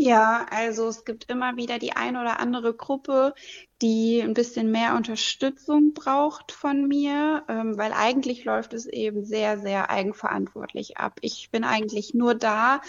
Ja, 0.00 0.46
also 0.50 0.86
es 0.86 1.04
gibt 1.04 1.28
immer 1.28 1.56
wieder 1.56 1.80
die 1.80 1.92
ein 1.94 2.16
oder 2.16 2.38
andere 2.38 2.72
Gruppe, 2.72 3.34
die 3.82 4.20
ein 4.20 4.32
bisschen 4.32 4.70
mehr 4.70 4.94
Unterstützung 4.94 5.92
braucht 5.92 6.52
von 6.52 6.86
mir, 6.86 7.42
ähm, 7.48 7.76
weil 7.76 7.92
eigentlich 7.92 8.44
läuft 8.44 8.74
es 8.74 8.86
eben 8.86 9.24
sehr, 9.24 9.58
sehr 9.58 9.90
eigenverantwortlich 9.90 10.98
ab. 10.98 11.18
Ich 11.20 11.50
bin 11.50 11.64
eigentlich 11.64 12.14
nur 12.14 12.36
da, 12.36 12.80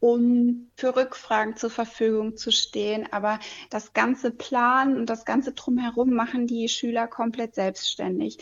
um 0.00 0.70
für 0.74 0.96
Rückfragen 0.96 1.56
zur 1.56 1.68
Verfügung 1.68 2.38
zu 2.38 2.50
stehen. 2.50 3.12
Aber 3.12 3.40
das 3.68 3.92
ganze 3.92 4.30
Plan 4.30 4.96
und 4.96 5.10
das 5.10 5.26
ganze 5.26 5.52
Drumherum 5.52 6.14
machen 6.14 6.46
die 6.46 6.68
Schüler 6.68 7.08
komplett 7.08 7.54
selbstständig. 7.54 8.38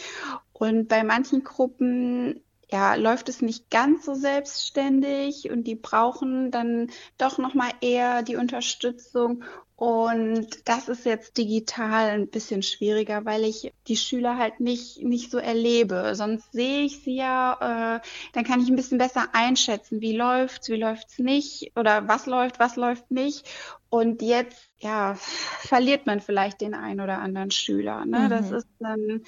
Und 0.52 0.86
bei 0.86 1.02
manchen 1.02 1.42
Gruppen 1.42 2.40
ja, 2.72 2.94
läuft 2.94 3.28
es 3.28 3.42
nicht 3.42 3.70
ganz 3.70 4.04
so 4.04 4.14
selbstständig 4.14 5.50
und 5.50 5.64
die 5.64 5.74
brauchen 5.74 6.50
dann 6.50 6.90
doch 7.18 7.38
noch 7.38 7.54
mal 7.54 7.70
eher 7.80 8.22
die 8.22 8.36
Unterstützung 8.36 9.44
und 9.82 10.46
das 10.68 10.88
ist 10.88 11.04
jetzt 11.06 11.36
digital 11.38 12.10
ein 12.10 12.28
bisschen 12.28 12.62
schwieriger, 12.62 13.24
weil 13.24 13.44
ich 13.44 13.72
die 13.88 13.96
Schüler 13.96 14.38
halt 14.38 14.60
nicht, 14.60 15.02
nicht 15.02 15.28
so 15.28 15.38
erlebe. 15.38 16.14
Sonst 16.14 16.52
sehe 16.52 16.82
ich 16.82 17.02
sie 17.02 17.16
ja, 17.16 17.96
äh, 17.96 18.08
dann 18.32 18.44
kann 18.44 18.60
ich 18.60 18.68
ein 18.68 18.76
bisschen 18.76 18.98
besser 18.98 19.30
einschätzen, 19.32 20.00
wie 20.00 20.16
läuft's, 20.16 20.68
wie 20.68 20.76
läuft's 20.76 21.18
nicht 21.18 21.72
oder 21.74 22.06
was 22.06 22.26
läuft, 22.26 22.60
was 22.60 22.76
läuft 22.76 23.10
nicht. 23.10 23.44
Und 23.88 24.22
jetzt, 24.22 24.70
ja, 24.78 25.16
verliert 25.16 26.06
man 26.06 26.20
vielleicht 26.20 26.60
den 26.60 26.74
einen 26.74 27.00
oder 27.00 27.18
anderen 27.18 27.50
Schüler. 27.50 28.04
Ne? 28.04 28.20
Mhm. 28.20 28.30
Das 28.30 28.52
ist 28.52 28.68
dann 28.78 29.22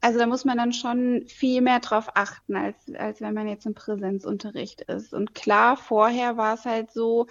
also 0.00 0.18
da 0.18 0.26
muss 0.26 0.44
man 0.44 0.56
dann 0.56 0.72
schon 0.72 1.24
viel 1.26 1.60
mehr 1.60 1.80
drauf 1.80 2.08
achten, 2.14 2.56
als, 2.56 2.76
als 2.94 3.20
wenn 3.20 3.34
man 3.34 3.48
jetzt 3.48 3.66
im 3.66 3.74
Präsenzunterricht 3.74 4.82
ist. 4.82 5.12
Und 5.12 5.34
klar, 5.34 5.76
vorher 5.76 6.36
war 6.36 6.54
es 6.54 6.64
halt 6.64 6.90
so, 6.92 7.26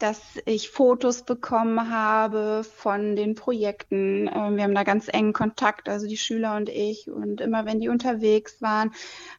dass 0.00 0.20
ich 0.46 0.70
Fotos 0.70 1.22
bekommen 1.22 1.90
habe 1.90 2.64
von 2.64 3.16
den 3.16 3.34
Projekten. 3.34 4.28
Ähm, 4.32 4.56
wir 4.56 4.64
haben 4.64 4.74
da 4.74 4.82
ganz 4.82 5.08
engen 5.08 5.32
Kontakt, 5.32 5.88
also 5.88 6.08
die 6.08 6.16
Schüler 6.16 6.56
und 6.56 6.68
ich. 6.68 7.10
Und 7.10 7.40
immer 7.40 7.66
wenn 7.66 7.80
die 7.80 7.88
unterwegs 7.88 8.62
waren, 8.62 8.92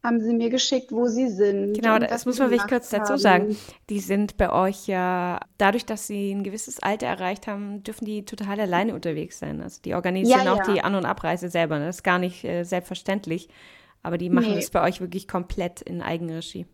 haben 0.04 0.22
sie 0.22 0.34
mir 0.34 0.50
geschickt, 0.50 0.92
wo 0.92 1.08
sie 1.08 1.30
sind. 1.30 1.74
Genau, 1.74 1.98
das 1.98 2.26
muss 2.26 2.38
man 2.38 2.52
wirklich 2.52 2.70
kurz 2.70 2.90
dazu 2.90 3.18
sagen. 3.18 3.58
Die 3.90 4.00
sind 4.00 4.38
bei 4.38 4.52
euch 4.52 4.88
ja, 4.88 5.40
dadurch, 5.58 5.86
dass 5.86 6.06
sie 6.08 6.32
ein 6.32 6.44
gewisses 6.44 6.82
Alter 6.82 7.08
erreicht 7.08 7.48
haben, 7.48 7.84
dürfen 7.84 8.06
die 8.06 8.24
total 8.24 8.60
alleine 8.60 8.94
unterwegs 8.94 9.40
sein. 9.40 9.62
Also 9.62 9.82
die 9.84 9.96
organisieren 9.96 10.46
ja, 10.46 10.54
auch 10.54 10.68
ja. 10.68 10.74
die 10.74 10.82
An- 10.82 10.96
und 10.96 11.06
Abreise 11.06 11.50
selber. 11.50 11.80
Das 11.80 11.98
ist 11.98 12.04
gar 12.04 12.20
nicht 12.20 12.44
äh, 12.44 12.64
selbstverständlich. 12.64 13.50
Aber 14.04 14.18
die 14.18 14.30
machen 14.30 14.54
es 14.54 14.66
nee. 14.66 14.80
bei 14.80 14.88
euch 14.88 15.02
wirklich 15.02 15.28
komplett 15.28 15.82
in 15.82 16.02
Eigenregie 16.02 16.66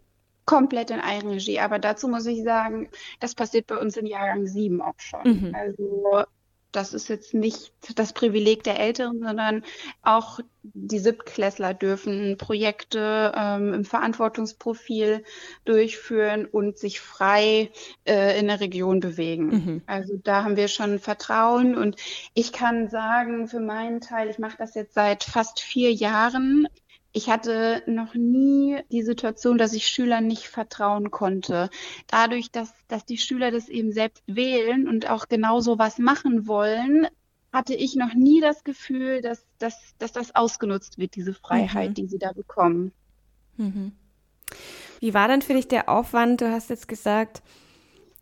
komplett 0.47 0.89
in 0.89 0.99
Eigenregie. 0.99 1.59
Aber 1.59 1.77
dazu 1.77 2.07
muss 2.07 2.25
ich 2.25 2.43
sagen, 2.43 2.89
das 3.19 3.35
passiert 3.35 3.67
bei 3.67 3.77
uns 3.77 3.95
in 3.97 4.07
Jahrgang 4.07 4.47
7 4.47 4.81
auch 4.81 4.97
schon. 4.97 5.21
Mhm. 5.23 5.55
Also 5.55 6.25
das 6.71 6.93
ist 6.93 7.07
jetzt 7.07 7.33
nicht 7.33 7.73
das 7.95 8.13
Privileg 8.13 8.63
der 8.63 8.79
Älteren, 8.79 9.19
sondern 9.19 9.63
auch 10.03 10.39
die 10.63 10.99
Siebtklässler 10.99 11.73
dürfen 11.73 12.37
Projekte 12.37 13.31
ähm, 13.35 13.73
im 13.73 13.85
Verantwortungsprofil 13.85 15.23
durchführen 15.65 16.45
und 16.45 16.77
sich 16.77 16.99
frei 16.99 17.71
äh, 18.05 18.39
in 18.39 18.47
der 18.47 18.59
Region 18.59 18.99
bewegen. 18.99 19.47
Mhm. 19.47 19.81
Also 19.85 20.17
da 20.17 20.43
haben 20.43 20.55
wir 20.55 20.67
schon 20.67 20.99
Vertrauen 20.99 21.75
und 21.75 21.95
ich 22.33 22.51
kann 22.51 22.89
sagen, 22.89 23.47
für 23.47 23.59
meinen 23.59 24.01
Teil, 24.01 24.29
ich 24.29 24.39
mache 24.39 24.57
das 24.57 24.75
jetzt 24.75 24.93
seit 24.93 25.23
fast 25.23 25.59
vier 25.59 25.91
Jahren. 25.91 26.67
Ich 27.17 27.31
hatte 27.31 27.81
noch 27.87 28.13
nie 28.13 28.77
die 28.91 29.01
Situation, 29.01 29.57
dass 29.57 29.73
ich 29.73 29.87
Schülern 29.87 30.27
nicht 30.27 30.49
vertrauen 30.49 31.09
konnte. 31.09 31.71
Dadurch, 32.05 32.51
dass, 32.51 32.71
dass 32.89 33.05
die 33.05 33.17
Schüler 33.17 33.49
das 33.49 33.69
eben 33.69 33.91
selbst 33.91 34.21
wählen 34.27 34.87
und 34.87 35.09
auch 35.09 35.27
genau 35.27 35.59
so 35.59 35.79
was 35.79 35.97
machen 35.97 36.45
wollen, 36.45 37.07
hatte 37.51 37.73
ich 37.73 37.95
noch 37.95 38.13
nie 38.13 38.39
das 38.39 38.63
Gefühl, 38.63 39.23
dass, 39.23 39.47
dass, 39.57 39.95
dass 39.97 40.11
das 40.11 40.35
ausgenutzt 40.35 40.99
wird, 40.99 41.15
diese 41.15 41.33
Freiheit, 41.33 41.89
mhm. 41.89 41.93
die 41.95 42.05
sie 42.05 42.19
da 42.19 42.33
bekommen. 42.33 42.91
Mhm. 43.55 43.93
Wie 44.99 45.15
war 45.15 45.27
denn 45.27 45.41
für 45.41 45.55
dich 45.55 45.67
der 45.67 45.89
Aufwand? 45.89 46.41
Du 46.41 46.51
hast 46.51 46.69
jetzt 46.69 46.87
gesagt, 46.87 47.41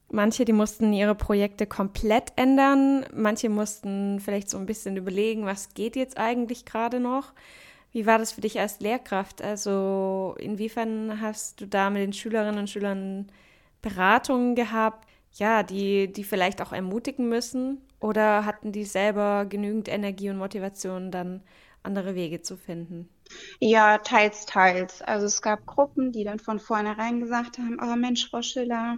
manche, 0.10 0.46
die 0.46 0.54
mussten 0.54 0.94
ihre 0.94 1.16
Projekte 1.16 1.68
komplett 1.68 2.32
ändern, 2.38 3.06
manche 3.14 3.50
mussten 3.50 4.22
vielleicht 4.22 4.50
so 4.50 4.58
ein 4.58 4.66
bisschen 4.66 4.96
überlegen, 4.96 5.46
was 5.46 5.74
geht 5.74 5.98
jetzt 5.98 6.18
eigentlich 6.18 6.64
gerade 6.64 7.02
noch. 7.02 7.34
Wie 7.96 8.06
war 8.06 8.18
das 8.18 8.34
für 8.34 8.42
dich 8.42 8.60
als 8.60 8.82
Lehrkraft? 8.82 9.42
Also 9.42 10.36
inwiefern 10.38 11.22
hast 11.22 11.62
du 11.62 11.66
da 11.66 11.90
mit 11.90 12.02
den 12.02 12.12
Schülerinnen 12.12 12.60
und 12.60 12.70
Schülern 12.70 13.32
Beratungen 13.82 14.54
gehabt, 14.56 15.08
ja, 15.32 15.64
die, 15.64 16.12
die 16.12 16.26
vielleicht 16.26 16.62
auch 16.62 16.74
ermutigen 16.74 17.30
müssen? 17.30 17.80
Oder 18.02 18.44
hatten 18.46 18.74
die 18.74 18.84
selber 18.84 19.46
genügend 19.46 19.88
Energie 19.88 20.30
und 20.30 20.38
Motivation, 20.38 21.10
dann 21.10 21.42
andere 21.84 22.16
Wege 22.16 22.42
zu 22.42 22.58
finden? 22.58 23.08
Ja, 23.62 24.00
teils, 24.00 24.46
teils. 24.46 25.02
Also 25.02 25.26
es 25.28 25.42
gab 25.42 25.66
Gruppen, 25.66 26.12
die 26.12 26.26
dann 26.26 26.40
von 26.40 26.60
vornherein 26.60 27.22
gesagt 27.22 27.58
haben, 27.60 27.78
oh 27.82 27.96
Mensch, 27.96 28.30
Frau 28.30 28.42
Schiller, 28.42 28.98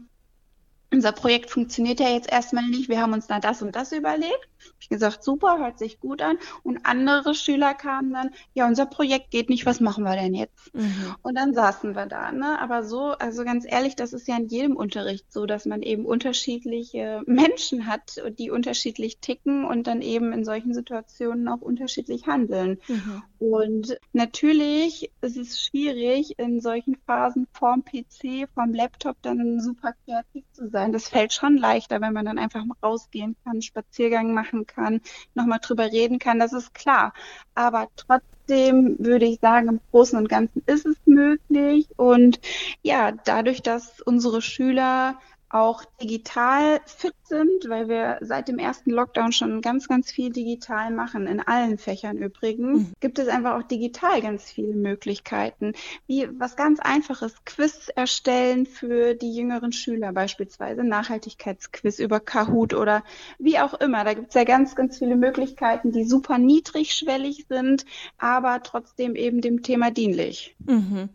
unser 0.92 1.12
Projekt 1.12 1.51
funktioniert 1.51 2.00
ja 2.00 2.10
jetzt 2.10 2.32
erstmal 2.32 2.68
nicht, 2.68 2.89
wir 2.89 3.01
haben 3.01 3.13
uns 3.13 3.27
da 3.27 3.39
das 3.39 3.62
und 3.62 3.75
das 3.75 3.92
überlegt. 3.92 4.50
Ich 4.80 4.90
gesagt, 4.90 5.24
super, 5.24 5.60
hört 5.60 5.80
sich 5.80 6.00
gut 6.00 6.22
an. 6.22 6.38
Und 6.64 6.86
andere 6.86 7.34
Schüler 7.34 7.74
kamen 7.74 8.14
dann, 8.14 8.32
ja, 8.54 8.68
unser 8.68 8.86
Projekt 8.86 9.32
geht 9.32 9.50
nicht, 9.50 9.66
was 9.66 9.80
machen 9.80 10.04
wir 10.04 10.16
denn 10.16 10.34
jetzt? 10.34 10.74
Mhm. 10.74 11.16
Und 11.22 11.36
dann 11.36 11.54
saßen 11.54 11.96
wir 11.96 12.06
da, 12.06 12.32
ne? 12.32 12.60
Aber 12.60 12.84
so, 12.84 13.12
also 13.12 13.44
ganz 13.44 13.66
ehrlich, 13.68 13.96
das 13.96 14.14
ist 14.14 14.28
ja 14.28 14.38
in 14.38 14.48
jedem 14.48 14.76
Unterricht 14.76 15.32
so, 15.32 15.46
dass 15.46 15.66
man 15.66 15.82
eben 15.82 16.06
unterschiedliche 16.06 17.22
Menschen 17.26 17.88
hat, 17.88 18.22
die 18.38 18.52
unterschiedlich 18.52 19.20
ticken 19.20 19.66
und 19.66 19.88
dann 19.88 20.02
eben 20.02 20.34
in 20.34 20.44
solchen 20.44 20.74
Situationen 20.74 21.48
auch 21.48 21.62
unterschiedlich 21.62 22.28
handeln. 22.28 22.80
Mhm. 22.88 23.24
Und 23.40 23.98
natürlich 24.14 25.12
ist 25.22 25.38
es 25.38 25.62
schwierig, 25.62 26.40
in 26.40 26.60
solchen 26.60 26.96
Phasen 27.06 27.48
vorm 27.52 27.84
PC, 27.84 28.50
vorm 28.54 28.74
Laptop 28.74 29.18
dann 29.22 29.60
super 29.60 29.94
kreativ 30.06 30.44
zu 30.54 30.70
sein. 30.70 30.92
Das 30.92 31.10
fällt 31.10 31.34
schon 31.34 31.58
leichter, 31.58 32.02
wenn 32.02 32.14
man 32.14 32.26
dann 32.26 32.40
einfach 32.40 32.66
mal 32.66 32.78
rausgehen 32.82 33.36
kann, 33.44 33.62
Spaziergang 33.62 34.34
machen 34.34 34.57
machen 34.58 34.68
kann, 34.68 35.02
nochmal 35.34 35.60
drüber 35.62 35.92
reden 35.92 36.20
kann, 36.20 36.40
das 36.40 36.54
ist 36.54 36.74
klar. 36.74 37.14
Aber 37.56 37.88
trotzdem 37.96 38.96
würde 39.00 39.26
ich 39.26 39.40
sagen, 39.40 39.68
im 39.68 39.80
Großen 39.92 40.18
und 40.18 40.30
Ganzen 40.30 40.64
ist 40.66 40.86
es 40.86 40.96
möglich. 41.06 41.88
Und 41.98 42.40
ja, 42.82 43.12
dadurch, 43.12 43.62
dass 43.62 44.02
unsere 44.02 44.42
Schüler 44.42 45.20
auch 45.50 45.86
digital 46.01 46.82
fit 46.86 47.13
sind, 47.24 47.70
weil 47.70 47.88
wir 47.88 48.18
seit 48.22 48.50
dem 48.50 48.60
ersten 48.60 48.92
Lockdown 48.92 49.32
schon 49.32 49.62
ganz, 49.62 49.88
ganz 49.88 50.12
viel 50.12 50.30
digital 50.30 50.92
machen, 50.92 51.25
in 51.25 51.39
allen 51.39 51.77
Fächern 51.77 52.18
übrigens, 52.18 52.80
mhm. 52.80 52.94
gibt 53.00 53.18
es 53.18 53.30
einfach 53.30 53.58
auch 53.58 53.63
digital 53.63 54.22
ganz 54.22 54.51
viele 54.51 54.74
Möglichkeiten. 54.74 55.74
Wie 56.06 56.27
was 56.38 56.58
ganz 56.58 56.80
einfaches, 56.80 57.34
Quiz 57.46 57.89
erstellen 57.96 58.66
für 58.66 59.13
die 59.13 59.34
jüngeren 59.34 59.72
Schüler 59.72 60.12
beispielsweise, 60.12 60.84
Nachhaltigkeitsquiz 60.84 62.00
über 62.00 62.20
Kahoot 62.20 62.74
oder 62.74 63.04
wie 63.39 63.60
auch 63.60 63.74
immer. 63.75 64.04
Da 64.04 64.13
gibt 64.13 64.30
es 64.30 64.36
ja 64.36 64.44
ganz, 64.44 64.75
ganz 64.75 64.98
viele 64.98 65.16
Möglichkeiten, 65.16 65.92
die 65.92 66.04
super 66.04 66.38
niedrigschwellig 66.38 67.46
sind, 67.48 67.86
aber 68.18 68.63
trotzdem 68.63 69.16
eben 69.16 69.39
dem 69.39 69.63
Thema 69.63 69.92
dienlich. 69.92 70.56
Mhm. 70.66 71.10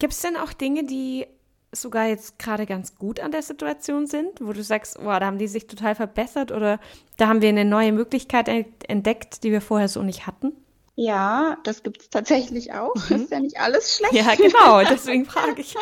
Gibt 0.00 0.14
es 0.14 0.22
denn 0.22 0.36
auch 0.36 0.52
Dinge, 0.52 0.84
die 0.84 1.26
sogar 1.72 2.06
jetzt 2.06 2.38
gerade 2.38 2.66
ganz 2.66 2.96
gut 2.96 3.20
an 3.20 3.30
der 3.30 3.42
Situation 3.42 4.06
sind, 4.06 4.40
wo 4.40 4.52
du 4.52 4.62
sagst, 4.62 4.98
oh, 4.98 5.04
da 5.04 5.20
haben 5.20 5.38
die 5.38 5.48
sich 5.48 5.66
total 5.66 5.94
verbessert 5.94 6.52
oder 6.52 6.80
da 7.16 7.28
haben 7.28 7.42
wir 7.42 7.48
eine 7.48 7.64
neue 7.64 7.92
Möglichkeit 7.92 8.48
entdeckt, 8.88 9.44
die 9.44 9.52
wir 9.52 9.60
vorher 9.60 9.88
so 9.88 10.02
nicht 10.02 10.26
hatten? 10.26 10.52
Ja, 10.96 11.56
das 11.64 11.82
gibt 11.82 12.02
es 12.02 12.10
tatsächlich 12.10 12.72
auch. 12.72 12.94
Mhm. 13.08 13.16
Ist 13.16 13.30
ja 13.30 13.40
nicht 13.40 13.58
alles 13.58 13.96
schlecht. 13.96 14.12
Ja, 14.12 14.34
genau, 14.34 14.82
deswegen 14.82 15.24
frage 15.24 15.62
ich. 15.62 15.74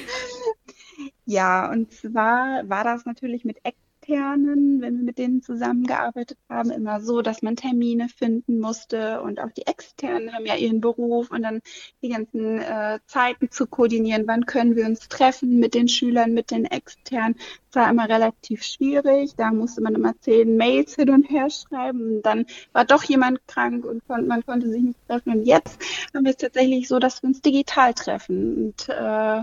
ja, 1.24 1.70
und 1.70 1.92
zwar 1.92 2.68
war 2.68 2.84
das 2.84 3.04
natürlich 3.04 3.44
mit 3.44 3.58
Externen, 4.06 4.80
wenn 4.80 4.98
wir 4.98 5.04
mit 5.04 5.18
denen 5.18 5.42
zusammengearbeitet 5.42 6.38
haben, 6.48 6.70
immer 6.70 7.00
so, 7.00 7.22
dass 7.22 7.42
man 7.42 7.56
Termine 7.56 8.08
finden 8.08 8.60
musste 8.60 9.20
und 9.20 9.40
auch 9.40 9.50
die 9.50 9.66
Externen 9.66 10.32
haben 10.32 10.46
ja 10.46 10.54
ihren 10.54 10.80
Beruf 10.80 11.32
und 11.32 11.42
dann 11.42 11.60
die 12.02 12.10
ganzen 12.10 12.60
äh, 12.60 13.00
Zeiten 13.06 13.50
zu 13.50 13.66
koordinieren, 13.66 14.28
wann 14.28 14.46
können 14.46 14.76
wir 14.76 14.86
uns 14.86 15.08
treffen 15.08 15.58
mit 15.58 15.74
den 15.74 15.88
Schülern, 15.88 16.34
mit 16.34 16.52
den 16.52 16.66
Externen, 16.66 17.34
das 17.72 17.82
war 17.82 17.90
immer 17.90 18.08
relativ 18.08 18.62
schwierig. 18.62 19.32
Da 19.36 19.50
musste 19.50 19.82
man 19.82 19.96
immer 19.96 20.14
zehn 20.20 20.56
Mails 20.56 20.94
hin 20.94 21.10
und 21.10 21.28
her 21.28 21.50
schreiben 21.50 22.16
und 22.16 22.22
dann 22.22 22.46
war 22.72 22.84
doch 22.84 23.02
jemand 23.02 23.46
krank 23.48 23.84
und 23.84 24.06
kon 24.06 24.28
man 24.28 24.46
konnte 24.46 24.70
sich 24.70 24.82
nicht 24.82 24.98
treffen 25.08 25.32
und 25.32 25.44
jetzt 25.46 25.78
haben 26.14 26.24
wir 26.24 26.30
es 26.30 26.36
tatsächlich 26.36 26.86
so, 26.86 27.00
dass 27.00 27.22
wir 27.22 27.28
uns 27.28 27.40
digital 27.40 27.92
treffen 27.92 28.66
und 28.66 28.88
äh, 28.88 29.42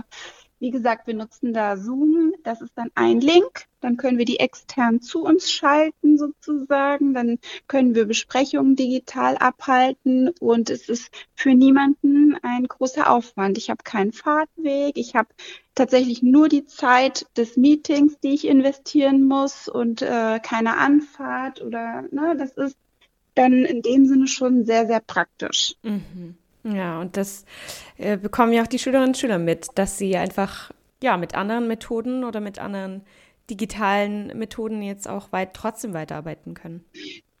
wie 0.58 0.70
gesagt, 0.70 1.06
wir 1.06 1.14
nutzen 1.14 1.52
da 1.52 1.76
Zoom. 1.76 2.32
Das 2.42 2.60
ist 2.60 2.72
dann 2.76 2.90
ein 2.94 3.20
Link. 3.20 3.66
Dann 3.80 3.96
können 3.96 4.18
wir 4.18 4.24
die 4.24 4.40
extern 4.40 5.00
zu 5.00 5.22
uns 5.24 5.50
schalten 5.50 6.16
sozusagen. 6.16 7.12
Dann 7.12 7.38
können 7.66 7.94
wir 7.94 8.06
Besprechungen 8.06 8.76
digital 8.76 9.36
abhalten 9.36 10.30
und 10.40 10.70
es 10.70 10.88
ist 10.88 11.10
für 11.34 11.54
niemanden 11.54 12.36
ein 12.42 12.64
großer 12.64 13.10
Aufwand. 13.10 13.58
Ich 13.58 13.68
habe 13.68 13.82
keinen 13.84 14.12
Fahrtweg. 14.12 14.96
Ich 14.96 15.14
habe 15.14 15.28
tatsächlich 15.74 16.22
nur 16.22 16.48
die 16.48 16.64
Zeit 16.64 17.26
des 17.36 17.56
Meetings, 17.56 18.18
die 18.20 18.34
ich 18.34 18.46
investieren 18.46 19.24
muss 19.24 19.68
und 19.68 20.02
äh, 20.02 20.40
keine 20.40 20.78
Anfahrt 20.78 21.60
oder 21.60 22.02
ne, 22.10 22.36
das 22.38 22.52
ist 22.52 22.78
dann 23.34 23.64
in 23.64 23.82
dem 23.82 24.06
Sinne 24.06 24.28
schon 24.28 24.64
sehr, 24.64 24.86
sehr 24.86 25.00
praktisch. 25.00 25.74
Mhm. 25.82 26.36
Ja, 26.64 27.00
und 27.00 27.16
das 27.16 27.44
äh, 27.98 28.16
bekommen 28.16 28.52
ja 28.52 28.62
auch 28.62 28.66
die 28.66 28.78
Schülerinnen 28.78 29.10
und 29.10 29.18
Schüler 29.18 29.38
mit, 29.38 29.68
dass 29.74 29.98
sie 29.98 30.16
einfach 30.16 30.70
ja 31.02 31.16
mit 31.16 31.34
anderen 31.34 31.68
Methoden 31.68 32.24
oder 32.24 32.40
mit 32.40 32.58
anderen 32.58 33.02
digitalen 33.50 34.28
Methoden 34.38 34.82
jetzt 34.82 35.06
auch 35.06 35.30
weit 35.32 35.52
trotzdem 35.54 35.92
weiterarbeiten 35.92 36.54
können. 36.54 36.84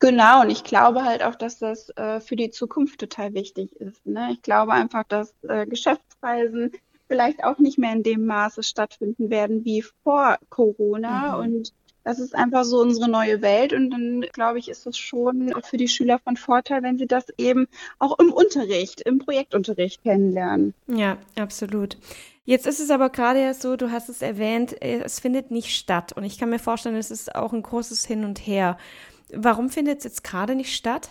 Genau, 0.00 0.42
und 0.42 0.50
ich 0.50 0.64
glaube 0.64 1.04
halt 1.04 1.22
auch, 1.22 1.34
dass 1.34 1.58
das 1.58 1.88
äh, 1.96 2.20
für 2.20 2.36
die 2.36 2.50
Zukunft 2.50 3.00
total 3.00 3.32
wichtig 3.32 3.72
ist. 3.76 4.04
Ne? 4.04 4.30
Ich 4.32 4.42
glaube 4.42 4.72
einfach, 4.72 5.04
dass 5.04 5.34
äh, 5.48 5.66
Geschäftsreisen 5.66 6.72
vielleicht 7.08 7.42
auch 7.42 7.58
nicht 7.58 7.78
mehr 7.78 7.92
in 7.92 8.02
dem 8.02 8.26
Maße 8.26 8.62
stattfinden 8.62 9.30
werden 9.30 9.64
wie 9.64 9.82
vor 10.02 10.36
Corona 10.50 11.36
mhm. 11.36 11.44
und 11.44 11.72
das 12.04 12.18
ist 12.18 12.34
einfach 12.34 12.64
so 12.64 12.80
unsere 12.80 13.10
neue 13.10 13.42
Welt 13.42 13.72
und 13.72 13.90
dann 13.90 14.24
glaube 14.32 14.58
ich, 14.58 14.68
ist 14.68 14.86
es 14.86 14.96
schon 14.96 15.52
für 15.62 15.76
die 15.76 15.88
Schüler 15.88 16.18
von 16.18 16.36
Vorteil, 16.36 16.82
wenn 16.82 16.98
sie 16.98 17.06
das 17.06 17.24
eben 17.38 17.66
auch 17.98 18.18
im 18.18 18.32
Unterricht, 18.32 19.00
im 19.00 19.18
Projektunterricht 19.18 20.02
kennenlernen. 20.02 20.74
Ja, 20.86 21.16
absolut. 21.36 21.96
Jetzt 22.44 22.66
ist 22.66 22.78
es 22.78 22.90
aber 22.90 23.08
gerade 23.08 23.40
ja 23.40 23.54
so, 23.54 23.76
du 23.76 23.90
hast 23.90 24.10
es 24.10 24.20
erwähnt, 24.20 24.80
es 24.82 25.18
findet 25.18 25.50
nicht 25.50 25.74
statt 25.74 26.12
und 26.12 26.24
ich 26.24 26.38
kann 26.38 26.50
mir 26.50 26.58
vorstellen, 26.58 26.96
es 26.96 27.10
ist 27.10 27.34
auch 27.34 27.54
ein 27.54 27.62
großes 27.62 28.04
Hin 28.04 28.24
und 28.24 28.38
Her. 28.46 28.76
Warum 29.32 29.70
findet 29.70 29.98
es 29.98 30.04
jetzt 30.04 30.24
gerade 30.24 30.54
nicht 30.54 30.74
statt? 30.74 31.08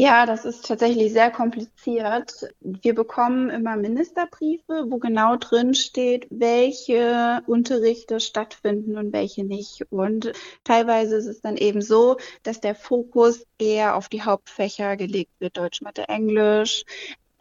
Ja, 0.00 0.26
das 0.26 0.44
ist 0.44 0.64
tatsächlich 0.64 1.12
sehr 1.12 1.32
kompliziert. 1.32 2.46
Wir 2.60 2.94
bekommen 2.94 3.50
immer 3.50 3.74
Ministerbriefe, 3.76 4.86
wo 4.88 4.98
genau 4.98 5.34
drin 5.34 5.74
steht, 5.74 6.28
welche 6.30 7.42
Unterrichte 7.48 8.20
stattfinden 8.20 8.96
und 8.96 9.12
welche 9.12 9.42
nicht. 9.42 9.90
Und 9.90 10.30
teilweise 10.62 11.16
ist 11.16 11.26
es 11.26 11.40
dann 11.40 11.56
eben 11.56 11.82
so, 11.82 12.16
dass 12.44 12.60
der 12.60 12.76
Fokus 12.76 13.44
eher 13.58 13.96
auf 13.96 14.08
die 14.08 14.22
Hauptfächer 14.22 14.96
gelegt 14.96 15.32
wird, 15.40 15.56
Deutsch, 15.56 15.82
Mathe, 15.82 16.08
Englisch. 16.08 16.84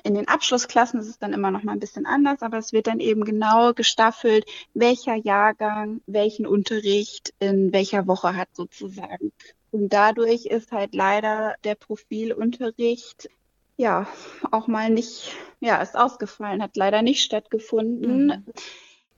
In 0.03 0.15
den 0.15 0.27
Abschlussklassen 0.27 0.99
ist 0.99 1.09
es 1.09 1.19
dann 1.19 1.33
immer 1.33 1.51
noch 1.51 1.61
mal 1.61 1.73
ein 1.73 1.79
bisschen 1.79 2.07
anders, 2.07 2.41
aber 2.41 2.57
es 2.57 2.73
wird 2.73 2.87
dann 2.87 2.99
eben 2.99 3.23
genau 3.23 3.73
gestaffelt, 3.73 4.45
welcher 4.73 5.15
Jahrgang 5.15 6.01
welchen 6.07 6.47
Unterricht 6.47 7.35
in 7.39 7.71
welcher 7.71 8.07
Woche 8.07 8.35
hat 8.35 8.49
sozusagen. 8.53 9.31
Und 9.71 9.89
dadurch 9.89 10.45
ist 10.45 10.71
halt 10.71 10.95
leider 10.95 11.55
der 11.63 11.75
Profilunterricht 11.75 13.29
ja 13.75 14.07
auch 14.51 14.67
mal 14.67 14.89
nicht, 14.89 15.33
ja, 15.59 15.81
ist 15.81 15.97
ausgefallen, 15.97 16.63
hat 16.63 16.75
leider 16.75 17.01
nicht 17.01 17.23
stattgefunden. 17.23 18.27
Mhm. 18.27 18.45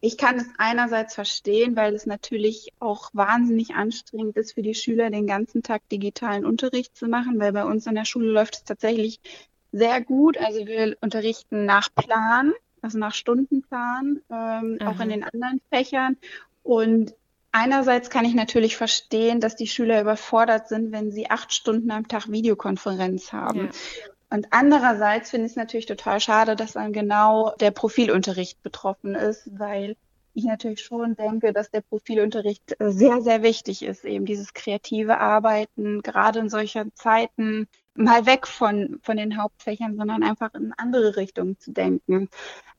Ich 0.02 0.18
kann 0.18 0.38
es 0.38 0.48
einerseits 0.58 1.16
verstehen, 1.16 1.76
weil 1.76 1.94
es 1.94 2.06
natürlich 2.06 2.72
auch 2.80 3.10
wahnsinnig 3.14 3.76
anstrengend 3.76 4.38
ist 4.38 4.54
für 4.54 4.62
die 4.62 4.76
Schüler, 4.76 5.10
den 5.10 5.28
ganzen 5.28 5.62
Tag 5.62 5.88
digitalen 5.90 6.46
Unterricht 6.46 6.96
zu 6.96 7.08
machen, 7.08 7.40
weil 7.40 7.52
bei 7.52 7.66
uns 7.66 7.86
an 7.86 7.96
der 7.96 8.06
Schule 8.06 8.30
läuft 8.30 8.56
es 8.56 8.64
tatsächlich 8.64 9.20
sehr 9.72 10.02
gut. 10.02 10.38
Also 10.38 10.66
wir 10.66 10.98
unterrichten 11.02 11.66
nach 11.66 11.90
Plan, 11.94 12.54
also 12.82 12.98
nach 12.98 13.14
Stundenplan, 13.14 14.22
ähm, 14.30 14.78
auch 14.86 15.00
in 15.02 15.10
den 15.10 15.24
anderen 15.24 15.62
Fächern. 15.70 16.18
Und 16.64 17.14
Einerseits 17.52 18.10
kann 18.10 18.26
ich 18.26 18.36
natürlich 18.36 18.78
verstehen, 18.78 19.40
dass 19.40 19.56
die 19.56 19.68
Schüler 19.68 20.02
überfordert 20.02 20.68
sind, 20.68 20.92
wenn 20.92 21.12
sie 21.12 21.30
acht 21.30 21.54
Stunden 21.54 21.90
am 21.92 22.08
Tag 22.08 22.30
Videokonferenz 22.30 23.34
haben. 23.34 23.66
Ja. 23.66 23.70
Und 24.30 24.48
andererseits 24.52 25.32
finde 25.32 25.48
ich 25.48 25.54
es 25.54 25.56
natürlich 25.56 25.88
total 25.88 26.20
schade, 26.20 26.56
dass 26.56 26.74
dann 26.74 26.94
genau 26.94 27.56
der 27.60 27.72
Profilunterricht 27.72 28.62
betroffen 28.62 29.16
ist, 29.16 29.50
weil 29.58 29.96
ich 30.34 30.46
natürlich 30.46 30.82
schon 30.82 31.16
denke, 31.16 31.54
dass 31.54 31.72
der 31.72 31.82
Profilunterricht 31.82 32.80
äh, 32.80 32.92
sehr, 32.92 33.22
sehr 33.22 33.42
wichtig 33.42 33.84
ist, 33.84 34.06
eben 34.06 34.26
dieses 34.26 34.54
kreative 34.54 35.18
Arbeiten, 35.18 36.02
gerade 36.04 36.40
in 36.40 36.50
solchen 36.50 36.94
Zeiten, 36.94 37.68
mal 38.00 38.26
weg 38.26 38.48
von, 38.48 39.00
von 39.04 39.18
den 39.18 39.38
Hauptfächern, 39.42 39.96
sondern 39.96 40.24
einfach 40.24 40.54
in 40.54 40.74
andere 40.78 41.16
Richtungen 41.16 41.60
zu 41.60 41.72
denken. 41.72 42.30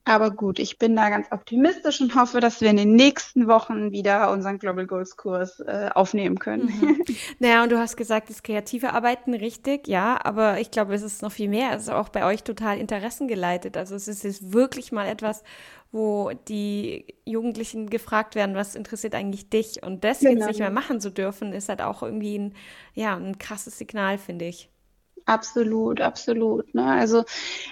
Aber 0.03 0.31
gut, 0.31 0.57
ich 0.57 0.79
bin 0.79 0.95
da 0.95 1.09
ganz 1.09 1.27
optimistisch 1.31 2.01
und 2.01 2.15
hoffe, 2.15 2.39
dass 2.39 2.59
wir 2.59 2.71
in 2.71 2.77
den 2.77 2.95
nächsten 2.95 3.47
Wochen 3.47 3.91
wieder 3.91 4.31
unseren 4.31 4.57
Global 4.57 4.87
Goals 4.87 5.15
Kurs 5.15 5.59
äh, 5.59 5.89
aufnehmen 5.93 6.39
können. 6.39 6.65
Mhm. 6.65 7.05
Naja, 7.39 7.63
und 7.63 7.71
du 7.71 7.77
hast 7.77 7.97
gesagt, 7.97 8.29
das 8.29 8.41
kreative 8.41 8.93
Arbeiten 8.93 9.33
richtig, 9.33 9.87
ja, 9.87 10.19
aber 10.23 10.59
ich 10.59 10.71
glaube, 10.71 10.93
es 10.95 11.03
ist 11.03 11.21
noch 11.21 11.31
viel 11.31 11.49
mehr. 11.49 11.75
Es 11.75 11.83
ist 11.83 11.89
auch 11.89 12.09
bei 12.09 12.25
euch 12.25 12.43
total 12.43 12.79
interessengeleitet. 12.79 13.77
Also 13.77 13.95
es 13.95 14.07
ist 14.07 14.23
jetzt 14.23 14.53
wirklich 14.53 14.91
mal 14.91 15.07
etwas, 15.07 15.43
wo 15.91 16.31
die 16.47 17.05
Jugendlichen 17.25 17.89
gefragt 17.89 18.35
werden, 18.35 18.55
was 18.55 18.75
interessiert 18.75 19.13
eigentlich 19.13 19.49
dich? 19.49 19.83
Und 19.83 20.03
das 20.03 20.19
genau. 20.19 20.31
jetzt 20.31 20.47
nicht 20.47 20.59
mehr 20.59 20.71
machen 20.71 21.01
zu 21.01 21.11
dürfen, 21.11 21.53
ist 21.53 21.69
halt 21.69 21.81
auch 21.81 22.01
irgendwie 22.01 22.39
ein, 22.39 22.53
ja, 22.93 23.15
ein 23.15 23.37
krasses 23.37 23.77
Signal, 23.77 24.17
finde 24.17 24.45
ich. 24.45 24.69
Absolut, 25.25 26.01
absolut. 26.01 26.73
Ne? 26.73 26.83
Also 26.83 27.23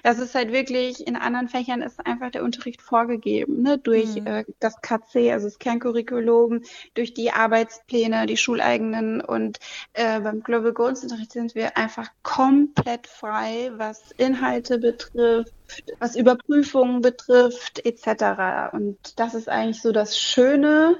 das 0.04 0.20
ist 0.20 0.36
halt 0.36 0.52
wirklich, 0.52 1.06
in 1.06 1.16
anderen 1.16 1.50
Fächern 1.50 1.82
ist 1.82 2.06
einfach 2.06 2.32
der 2.32 2.44
Unterricht 2.44 2.82
vorgegeben, 2.82 3.62
ne? 3.62 3.78
durch 3.78 4.16
mhm. 4.16 4.28
äh, 4.28 4.46
das 4.60 4.82
KC, 4.82 5.32
also 5.32 5.48
das 5.48 5.60
Kerncurriculum, 5.60 6.62
durch 6.94 7.14
die 7.14 7.32
Arbeitspläne, 7.32 8.26
die 8.26 8.38
schuleigenen 8.38 9.22
und 9.22 9.60
äh, 9.94 10.20
beim 10.20 10.42
Global 10.42 10.74
Goals 10.74 11.04
Unterricht 11.04 11.32
sind 11.32 11.56
wir 11.56 11.78
einfach 11.78 12.10
komplett 12.24 13.08
frei, 13.08 13.72
was 13.76 14.12
Inhalte 14.18 14.78
betrifft, 14.78 15.54
was 16.00 16.16
Überprüfungen 16.16 17.02
betrifft, 17.02 17.86
etc. 17.86 18.74
Und 18.74 19.20
das 19.20 19.34
ist 19.34 19.50
eigentlich 19.50 19.82
so 19.82 19.92
das 19.92 20.18
Schöne 20.18 20.98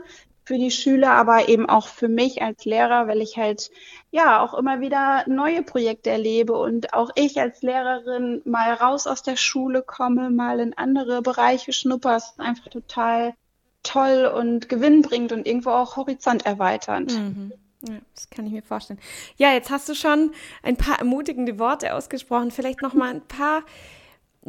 für 0.50 0.58
die 0.58 0.72
Schüler, 0.72 1.12
aber 1.12 1.48
eben 1.48 1.70
auch 1.70 1.88
für 1.88 2.08
mich 2.08 2.42
als 2.42 2.66
Lehrer, 2.66 3.08
weil 3.08 3.22
ich 3.22 3.38
halt 3.38 3.70
ja 4.10 4.42
auch 4.42 4.56
immer 4.56 4.82
wieder 4.82 5.24
neue 5.28 5.62
Projekte 5.62 6.10
erlebe 6.10 6.54
und 6.54 6.92
auch 6.96 7.12
ich 7.14 7.40
als 7.40 7.62
Lehrerin 7.62 8.42
mal 8.46 8.74
raus 8.74 9.06
aus 9.06 9.22
der 9.22 9.36
Schule 9.36 9.84
komme, 9.84 10.32
mal 10.32 10.60
in 10.60 10.76
andere 10.76 11.22
Bereiche 11.22 11.72
schnupper. 11.72 12.16
Es 12.16 12.32
ist 12.32 12.40
einfach 12.40 12.68
total 12.68 13.36
toll 13.84 14.26
und 14.26 14.70
gewinnbringend 14.70 15.34
und 15.34 15.46
irgendwo 15.46 15.70
auch 15.70 15.98
horizont 15.98 16.48
erweiternd. 16.48 17.14
Mhm. 17.14 17.54
Ja, 17.88 18.00
das 18.16 18.32
kann 18.32 18.48
ich 18.48 18.52
mir 18.52 18.64
vorstellen. 18.64 19.00
Ja, 19.38 19.54
jetzt 19.54 19.70
hast 19.70 19.88
du 19.88 19.94
schon 19.94 20.32
ein 20.64 20.78
paar 20.78 20.98
ermutigende 20.98 21.60
Worte 21.60 21.94
ausgesprochen. 21.94 22.50
Vielleicht 22.50 22.82
noch 22.82 22.96
mal 22.96 23.12
ein 23.12 23.22
paar 23.22 23.62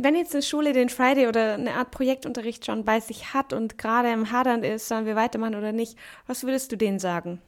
wenn 0.02 0.16
jetzt 0.16 0.34
eine 0.34 0.42
Schule 0.42 0.72
den 0.72 0.88
Friday 0.88 1.26
oder 1.28 1.54
eine 1.54 1.74
Art 1.74 1.90
Projektunterricht 1.90 2.66
schon 2.66 2.84
bei 2.84 3.00
sich 3.00 3.34
hat 3.34 3.52
und 3.52 3.78
gerade 3.78 4.10
im 4.10 4.30
Hadern 4.32 4.64
ist, 4.64 4.88
sollen 4.88 5.06
wir 5.06 5.16
weitermachen 5.16 5.54
oder 5.54 5.72
nicht, 5.72 5.96
was 6.26 6.44
würdest 6.44 6.72
du 6.72 6.76
denen 6.76 6.98
sagen? 6.98 7.40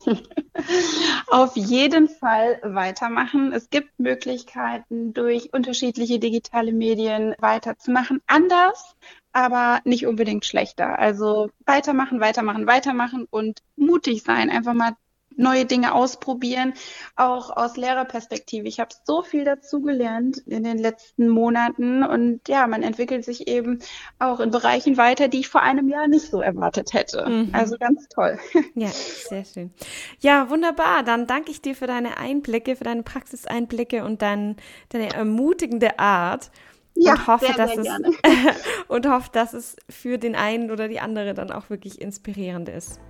Auf 1.26 1.56
jeden 1.56 2.08
Fall 2.08 2.60
weitermachen. 2.62 3.52
Es 3.52 3.68
gibt 3.70 3.98
Möglichkeiten, 3.98 5.12
durch 5.12 5.52
unterschiedliche 5.52 6.18
digitale 6.18 6.72
Medien 6.72 7.34
weiterzumachen. 7.38 8.22
Anders, 8.26 8.96
aber 9.32 9.80
nicht 9.84 10.06
unbedingt 10.06 10.44
schlechter. 10.46 10.98
Also 10.98 11.50
weitermachen, 11.66 12.20
weitermachen, 12.20 12.66
weitermachen 12.66 13.26
und 13.30 13.62
mutig 13.76 14.22
sein. 14.22 14.50
Einfach 14.50 14.74
mal 14.74 14.96
neue 15.36 15.64
Dinge 15.64 15.94
ausprobieren, 15.94 16.74
auch 17.16 17.56
aus 17.56 17.76
Lehrerperspektive. 17.76 18.68
Ich 18.68 18.80
habe 18.80 18.90
so 19.04 19.22
viel 19.22 19.44
dazu 19.44 19.80
gelernt 19.80 20.38
in 20.46 20.64
den 20.64 20.78
letzten 20.78 21.28
Monaten 21.28 22.02
und 22.02 22.48
ja, 22.48 22.66
man 22.66 22.82
entwickelt 22.82 23.24
sich 23.24 23.48
eben 23.48 23.80
auch 24.18 24.40
in 24.40 24.50
Bereichen 24.50 24.96
weiter, 24.96 25.28
die 25.28 25.40
ich 25.40 25.48
vor 25.48 25.62
einem 25.62 25.88
Jahr 25.88 26.08
nicht 26.08 26.30
so 26.30 26.40
erwartet 26.40 26.92
hätte. 26.92 27.28
Mhm. 27.28 27.50
Also 27.52 27.76
ganz 27.78 28.08
toll. 28.08 28.38
Ja, 28.74 28.88
sehr 28.88 29.44
schön. 29.44 29.72
Ja, 30.20 30.48
wunderbar. 30.48 31.02
Dann 31.02 31.26
danke 31.26 31.50
ich 31.50 31.60
dir 31.60 31.74
für 31.74 31.86
deine 31.86 32.18
Einblicke, 32.18 32.76
für 32.76 32.84
deine 32.84 33.02
Praxiseinblicke 33.02 34.04
und 34.04 34.22
dein, 34.22 34.56
deine 34.90 35.12
ermutigende 35.12 35.98
Art. 35.98 36.50
Ja, 36.94 37.12
und 37.12 37.26
hoffe, 37.26 37.46
sehr, 37.46 37.54
dass 37.56 37.74
sehr 37.74 37.98
es 38.22 38.56
und 38.88 39.08
hoffe, 39.08 39.30
dass 39.32 39.54
es 39.54 39.76
für 39.88 40.18
den 40.18 40.34
einen 40.34 40.70
oder 40.70 40.88
die 40.88 41.00
andere 41.00 41.34
dann 41.34 41.50
auch 41.50 41.70
wirklich 41.70 42.00
inspirierend 42.00 42.68
ist. 42.68 43.00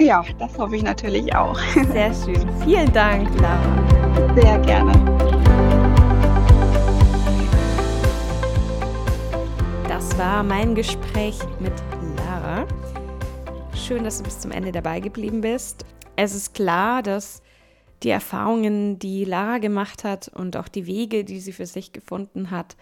Ja, 0.00 0.24
das 0.38 0.56
hoffe 0.56 0.76
ich 0.76 0.82
natürlich 0.84 1.34
auch. 1.34 1.58
Sehr 1.92 2.14
schön. 2.14 2.48
Vielen 2.62 2.92
Dank, 2.92 3.28
Lara. 3.40 4.34
Sehr 4.36 4.58
gerne. 4.60 4.92
Das 9.88 10.16
war 10.16 10.44
mein 10.44 10.76
Gespräch 10.76 11.40
mit 11.58 11.72
Lara. 12.16 12.64
Schön, 13.74 14.04
dass 14.04 14.18
du 14.18 14.24
bis 14.24 14.38
zum 14.38 14.52
Ende 14.52 14.70
dabei 14.70 15.00
geblieben 15.00 15.40
bist. 15.40 15.84
Es 16.14 16.32
ist 16.32 16.54
klar, 16.54 17.02
dass 17.02 17.42
die 18.04 18.10
Erfahrungen, 18.10 19.00
die 19.00 19.24
Lara 19.24 19.58
gemacht 19.58 20.04
hat 20.04 20.28
und 20.28 20.56
auch 20.56 20.68
die 20.68 20.86
Wege, 20.86 21.24
die 21.24 21.40
sie 21.40 21.52
für 21.52 21.66
sich 21.66 21.92
gefunden 21.92 22.52
hat, 22.52 22.76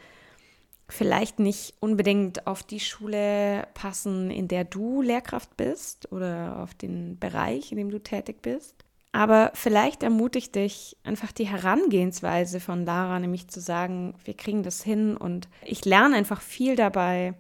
vielleicht 0.88 1.38
nicht 1.38 1.75
unbedingt 1.81 2.46
auf 2.46 2.62
die 2.62 2.81
Schule 2.81 3.66
passen, 3.75 4.31
in 4.31 4.49
der 4.49 4.64
du 4.64 5.03
Lehrkraft 5.03 5.57
bist 5.57 6.12
oder 6.12 6.61
auf 6.62 6.75
den 6.75 7.18
Bereich, 7.18 7.72
in 7.72 7.79
dem 7.79 7.90
du 7.90 8.01
tätig 8.01 8.42
bist. 8.42 8.75
Aber 9.12 9.51
vielleicht 9.55 10.03
ermutigt 10.03 10.55
dich 10.55 10.96
einfach 11.03 11.33
die 11.33 11.46
Herangehensweise 11.46 12.61
von 12.61 12.85
Lara, 12.85 13.18
nämlich 13.18 13.49
zu 13.49 13.61
sagen, 13.61 14.14
wir 14.25 14.35
kriegen 14.35 14.62
das 14.62 14.83
hin 14.83 15.16
und 15.16 15.49
ich 15.64 15.85
lerne 15.85 16.16
einfach 16.16 16.42
viel 16.42 16.77
dabei. 16.77 17.35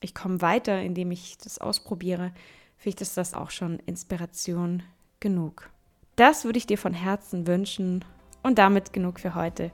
Ich 0.00 0.14
komme 0.14 0.42
weiter, 0.42 0.82
indem 0.82 1.10
ich 1.10 1.38
das 1.38 1.58
ausprobiere. 1.58 2.32
Vielleicht 2.76 3.00
ist 3.00 3.16
das 3.16 3.32
auch 3.32 3.50
schon 3.50 3.78
Inspiration 3.86 4.82
genug. 5.18 5.70
Das 6.16 6.44
würde 6.44 6.58
ich 6.58 6.66
dir 6.66 6.78
von 6.78 6.92
Herzen 6.92 7.46
wünschen 7.46 8.04
und 8.42 8.58
damit 8.58 8.92
genug 8.92 9.18
für 9.18 9.34
heute. 9.34 9.70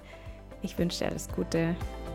Ich 0.63 0.79
wünsche 0.79 1.01
dir 1.01 1.11
alles 1.11 1.29
Gute 1.29 1.75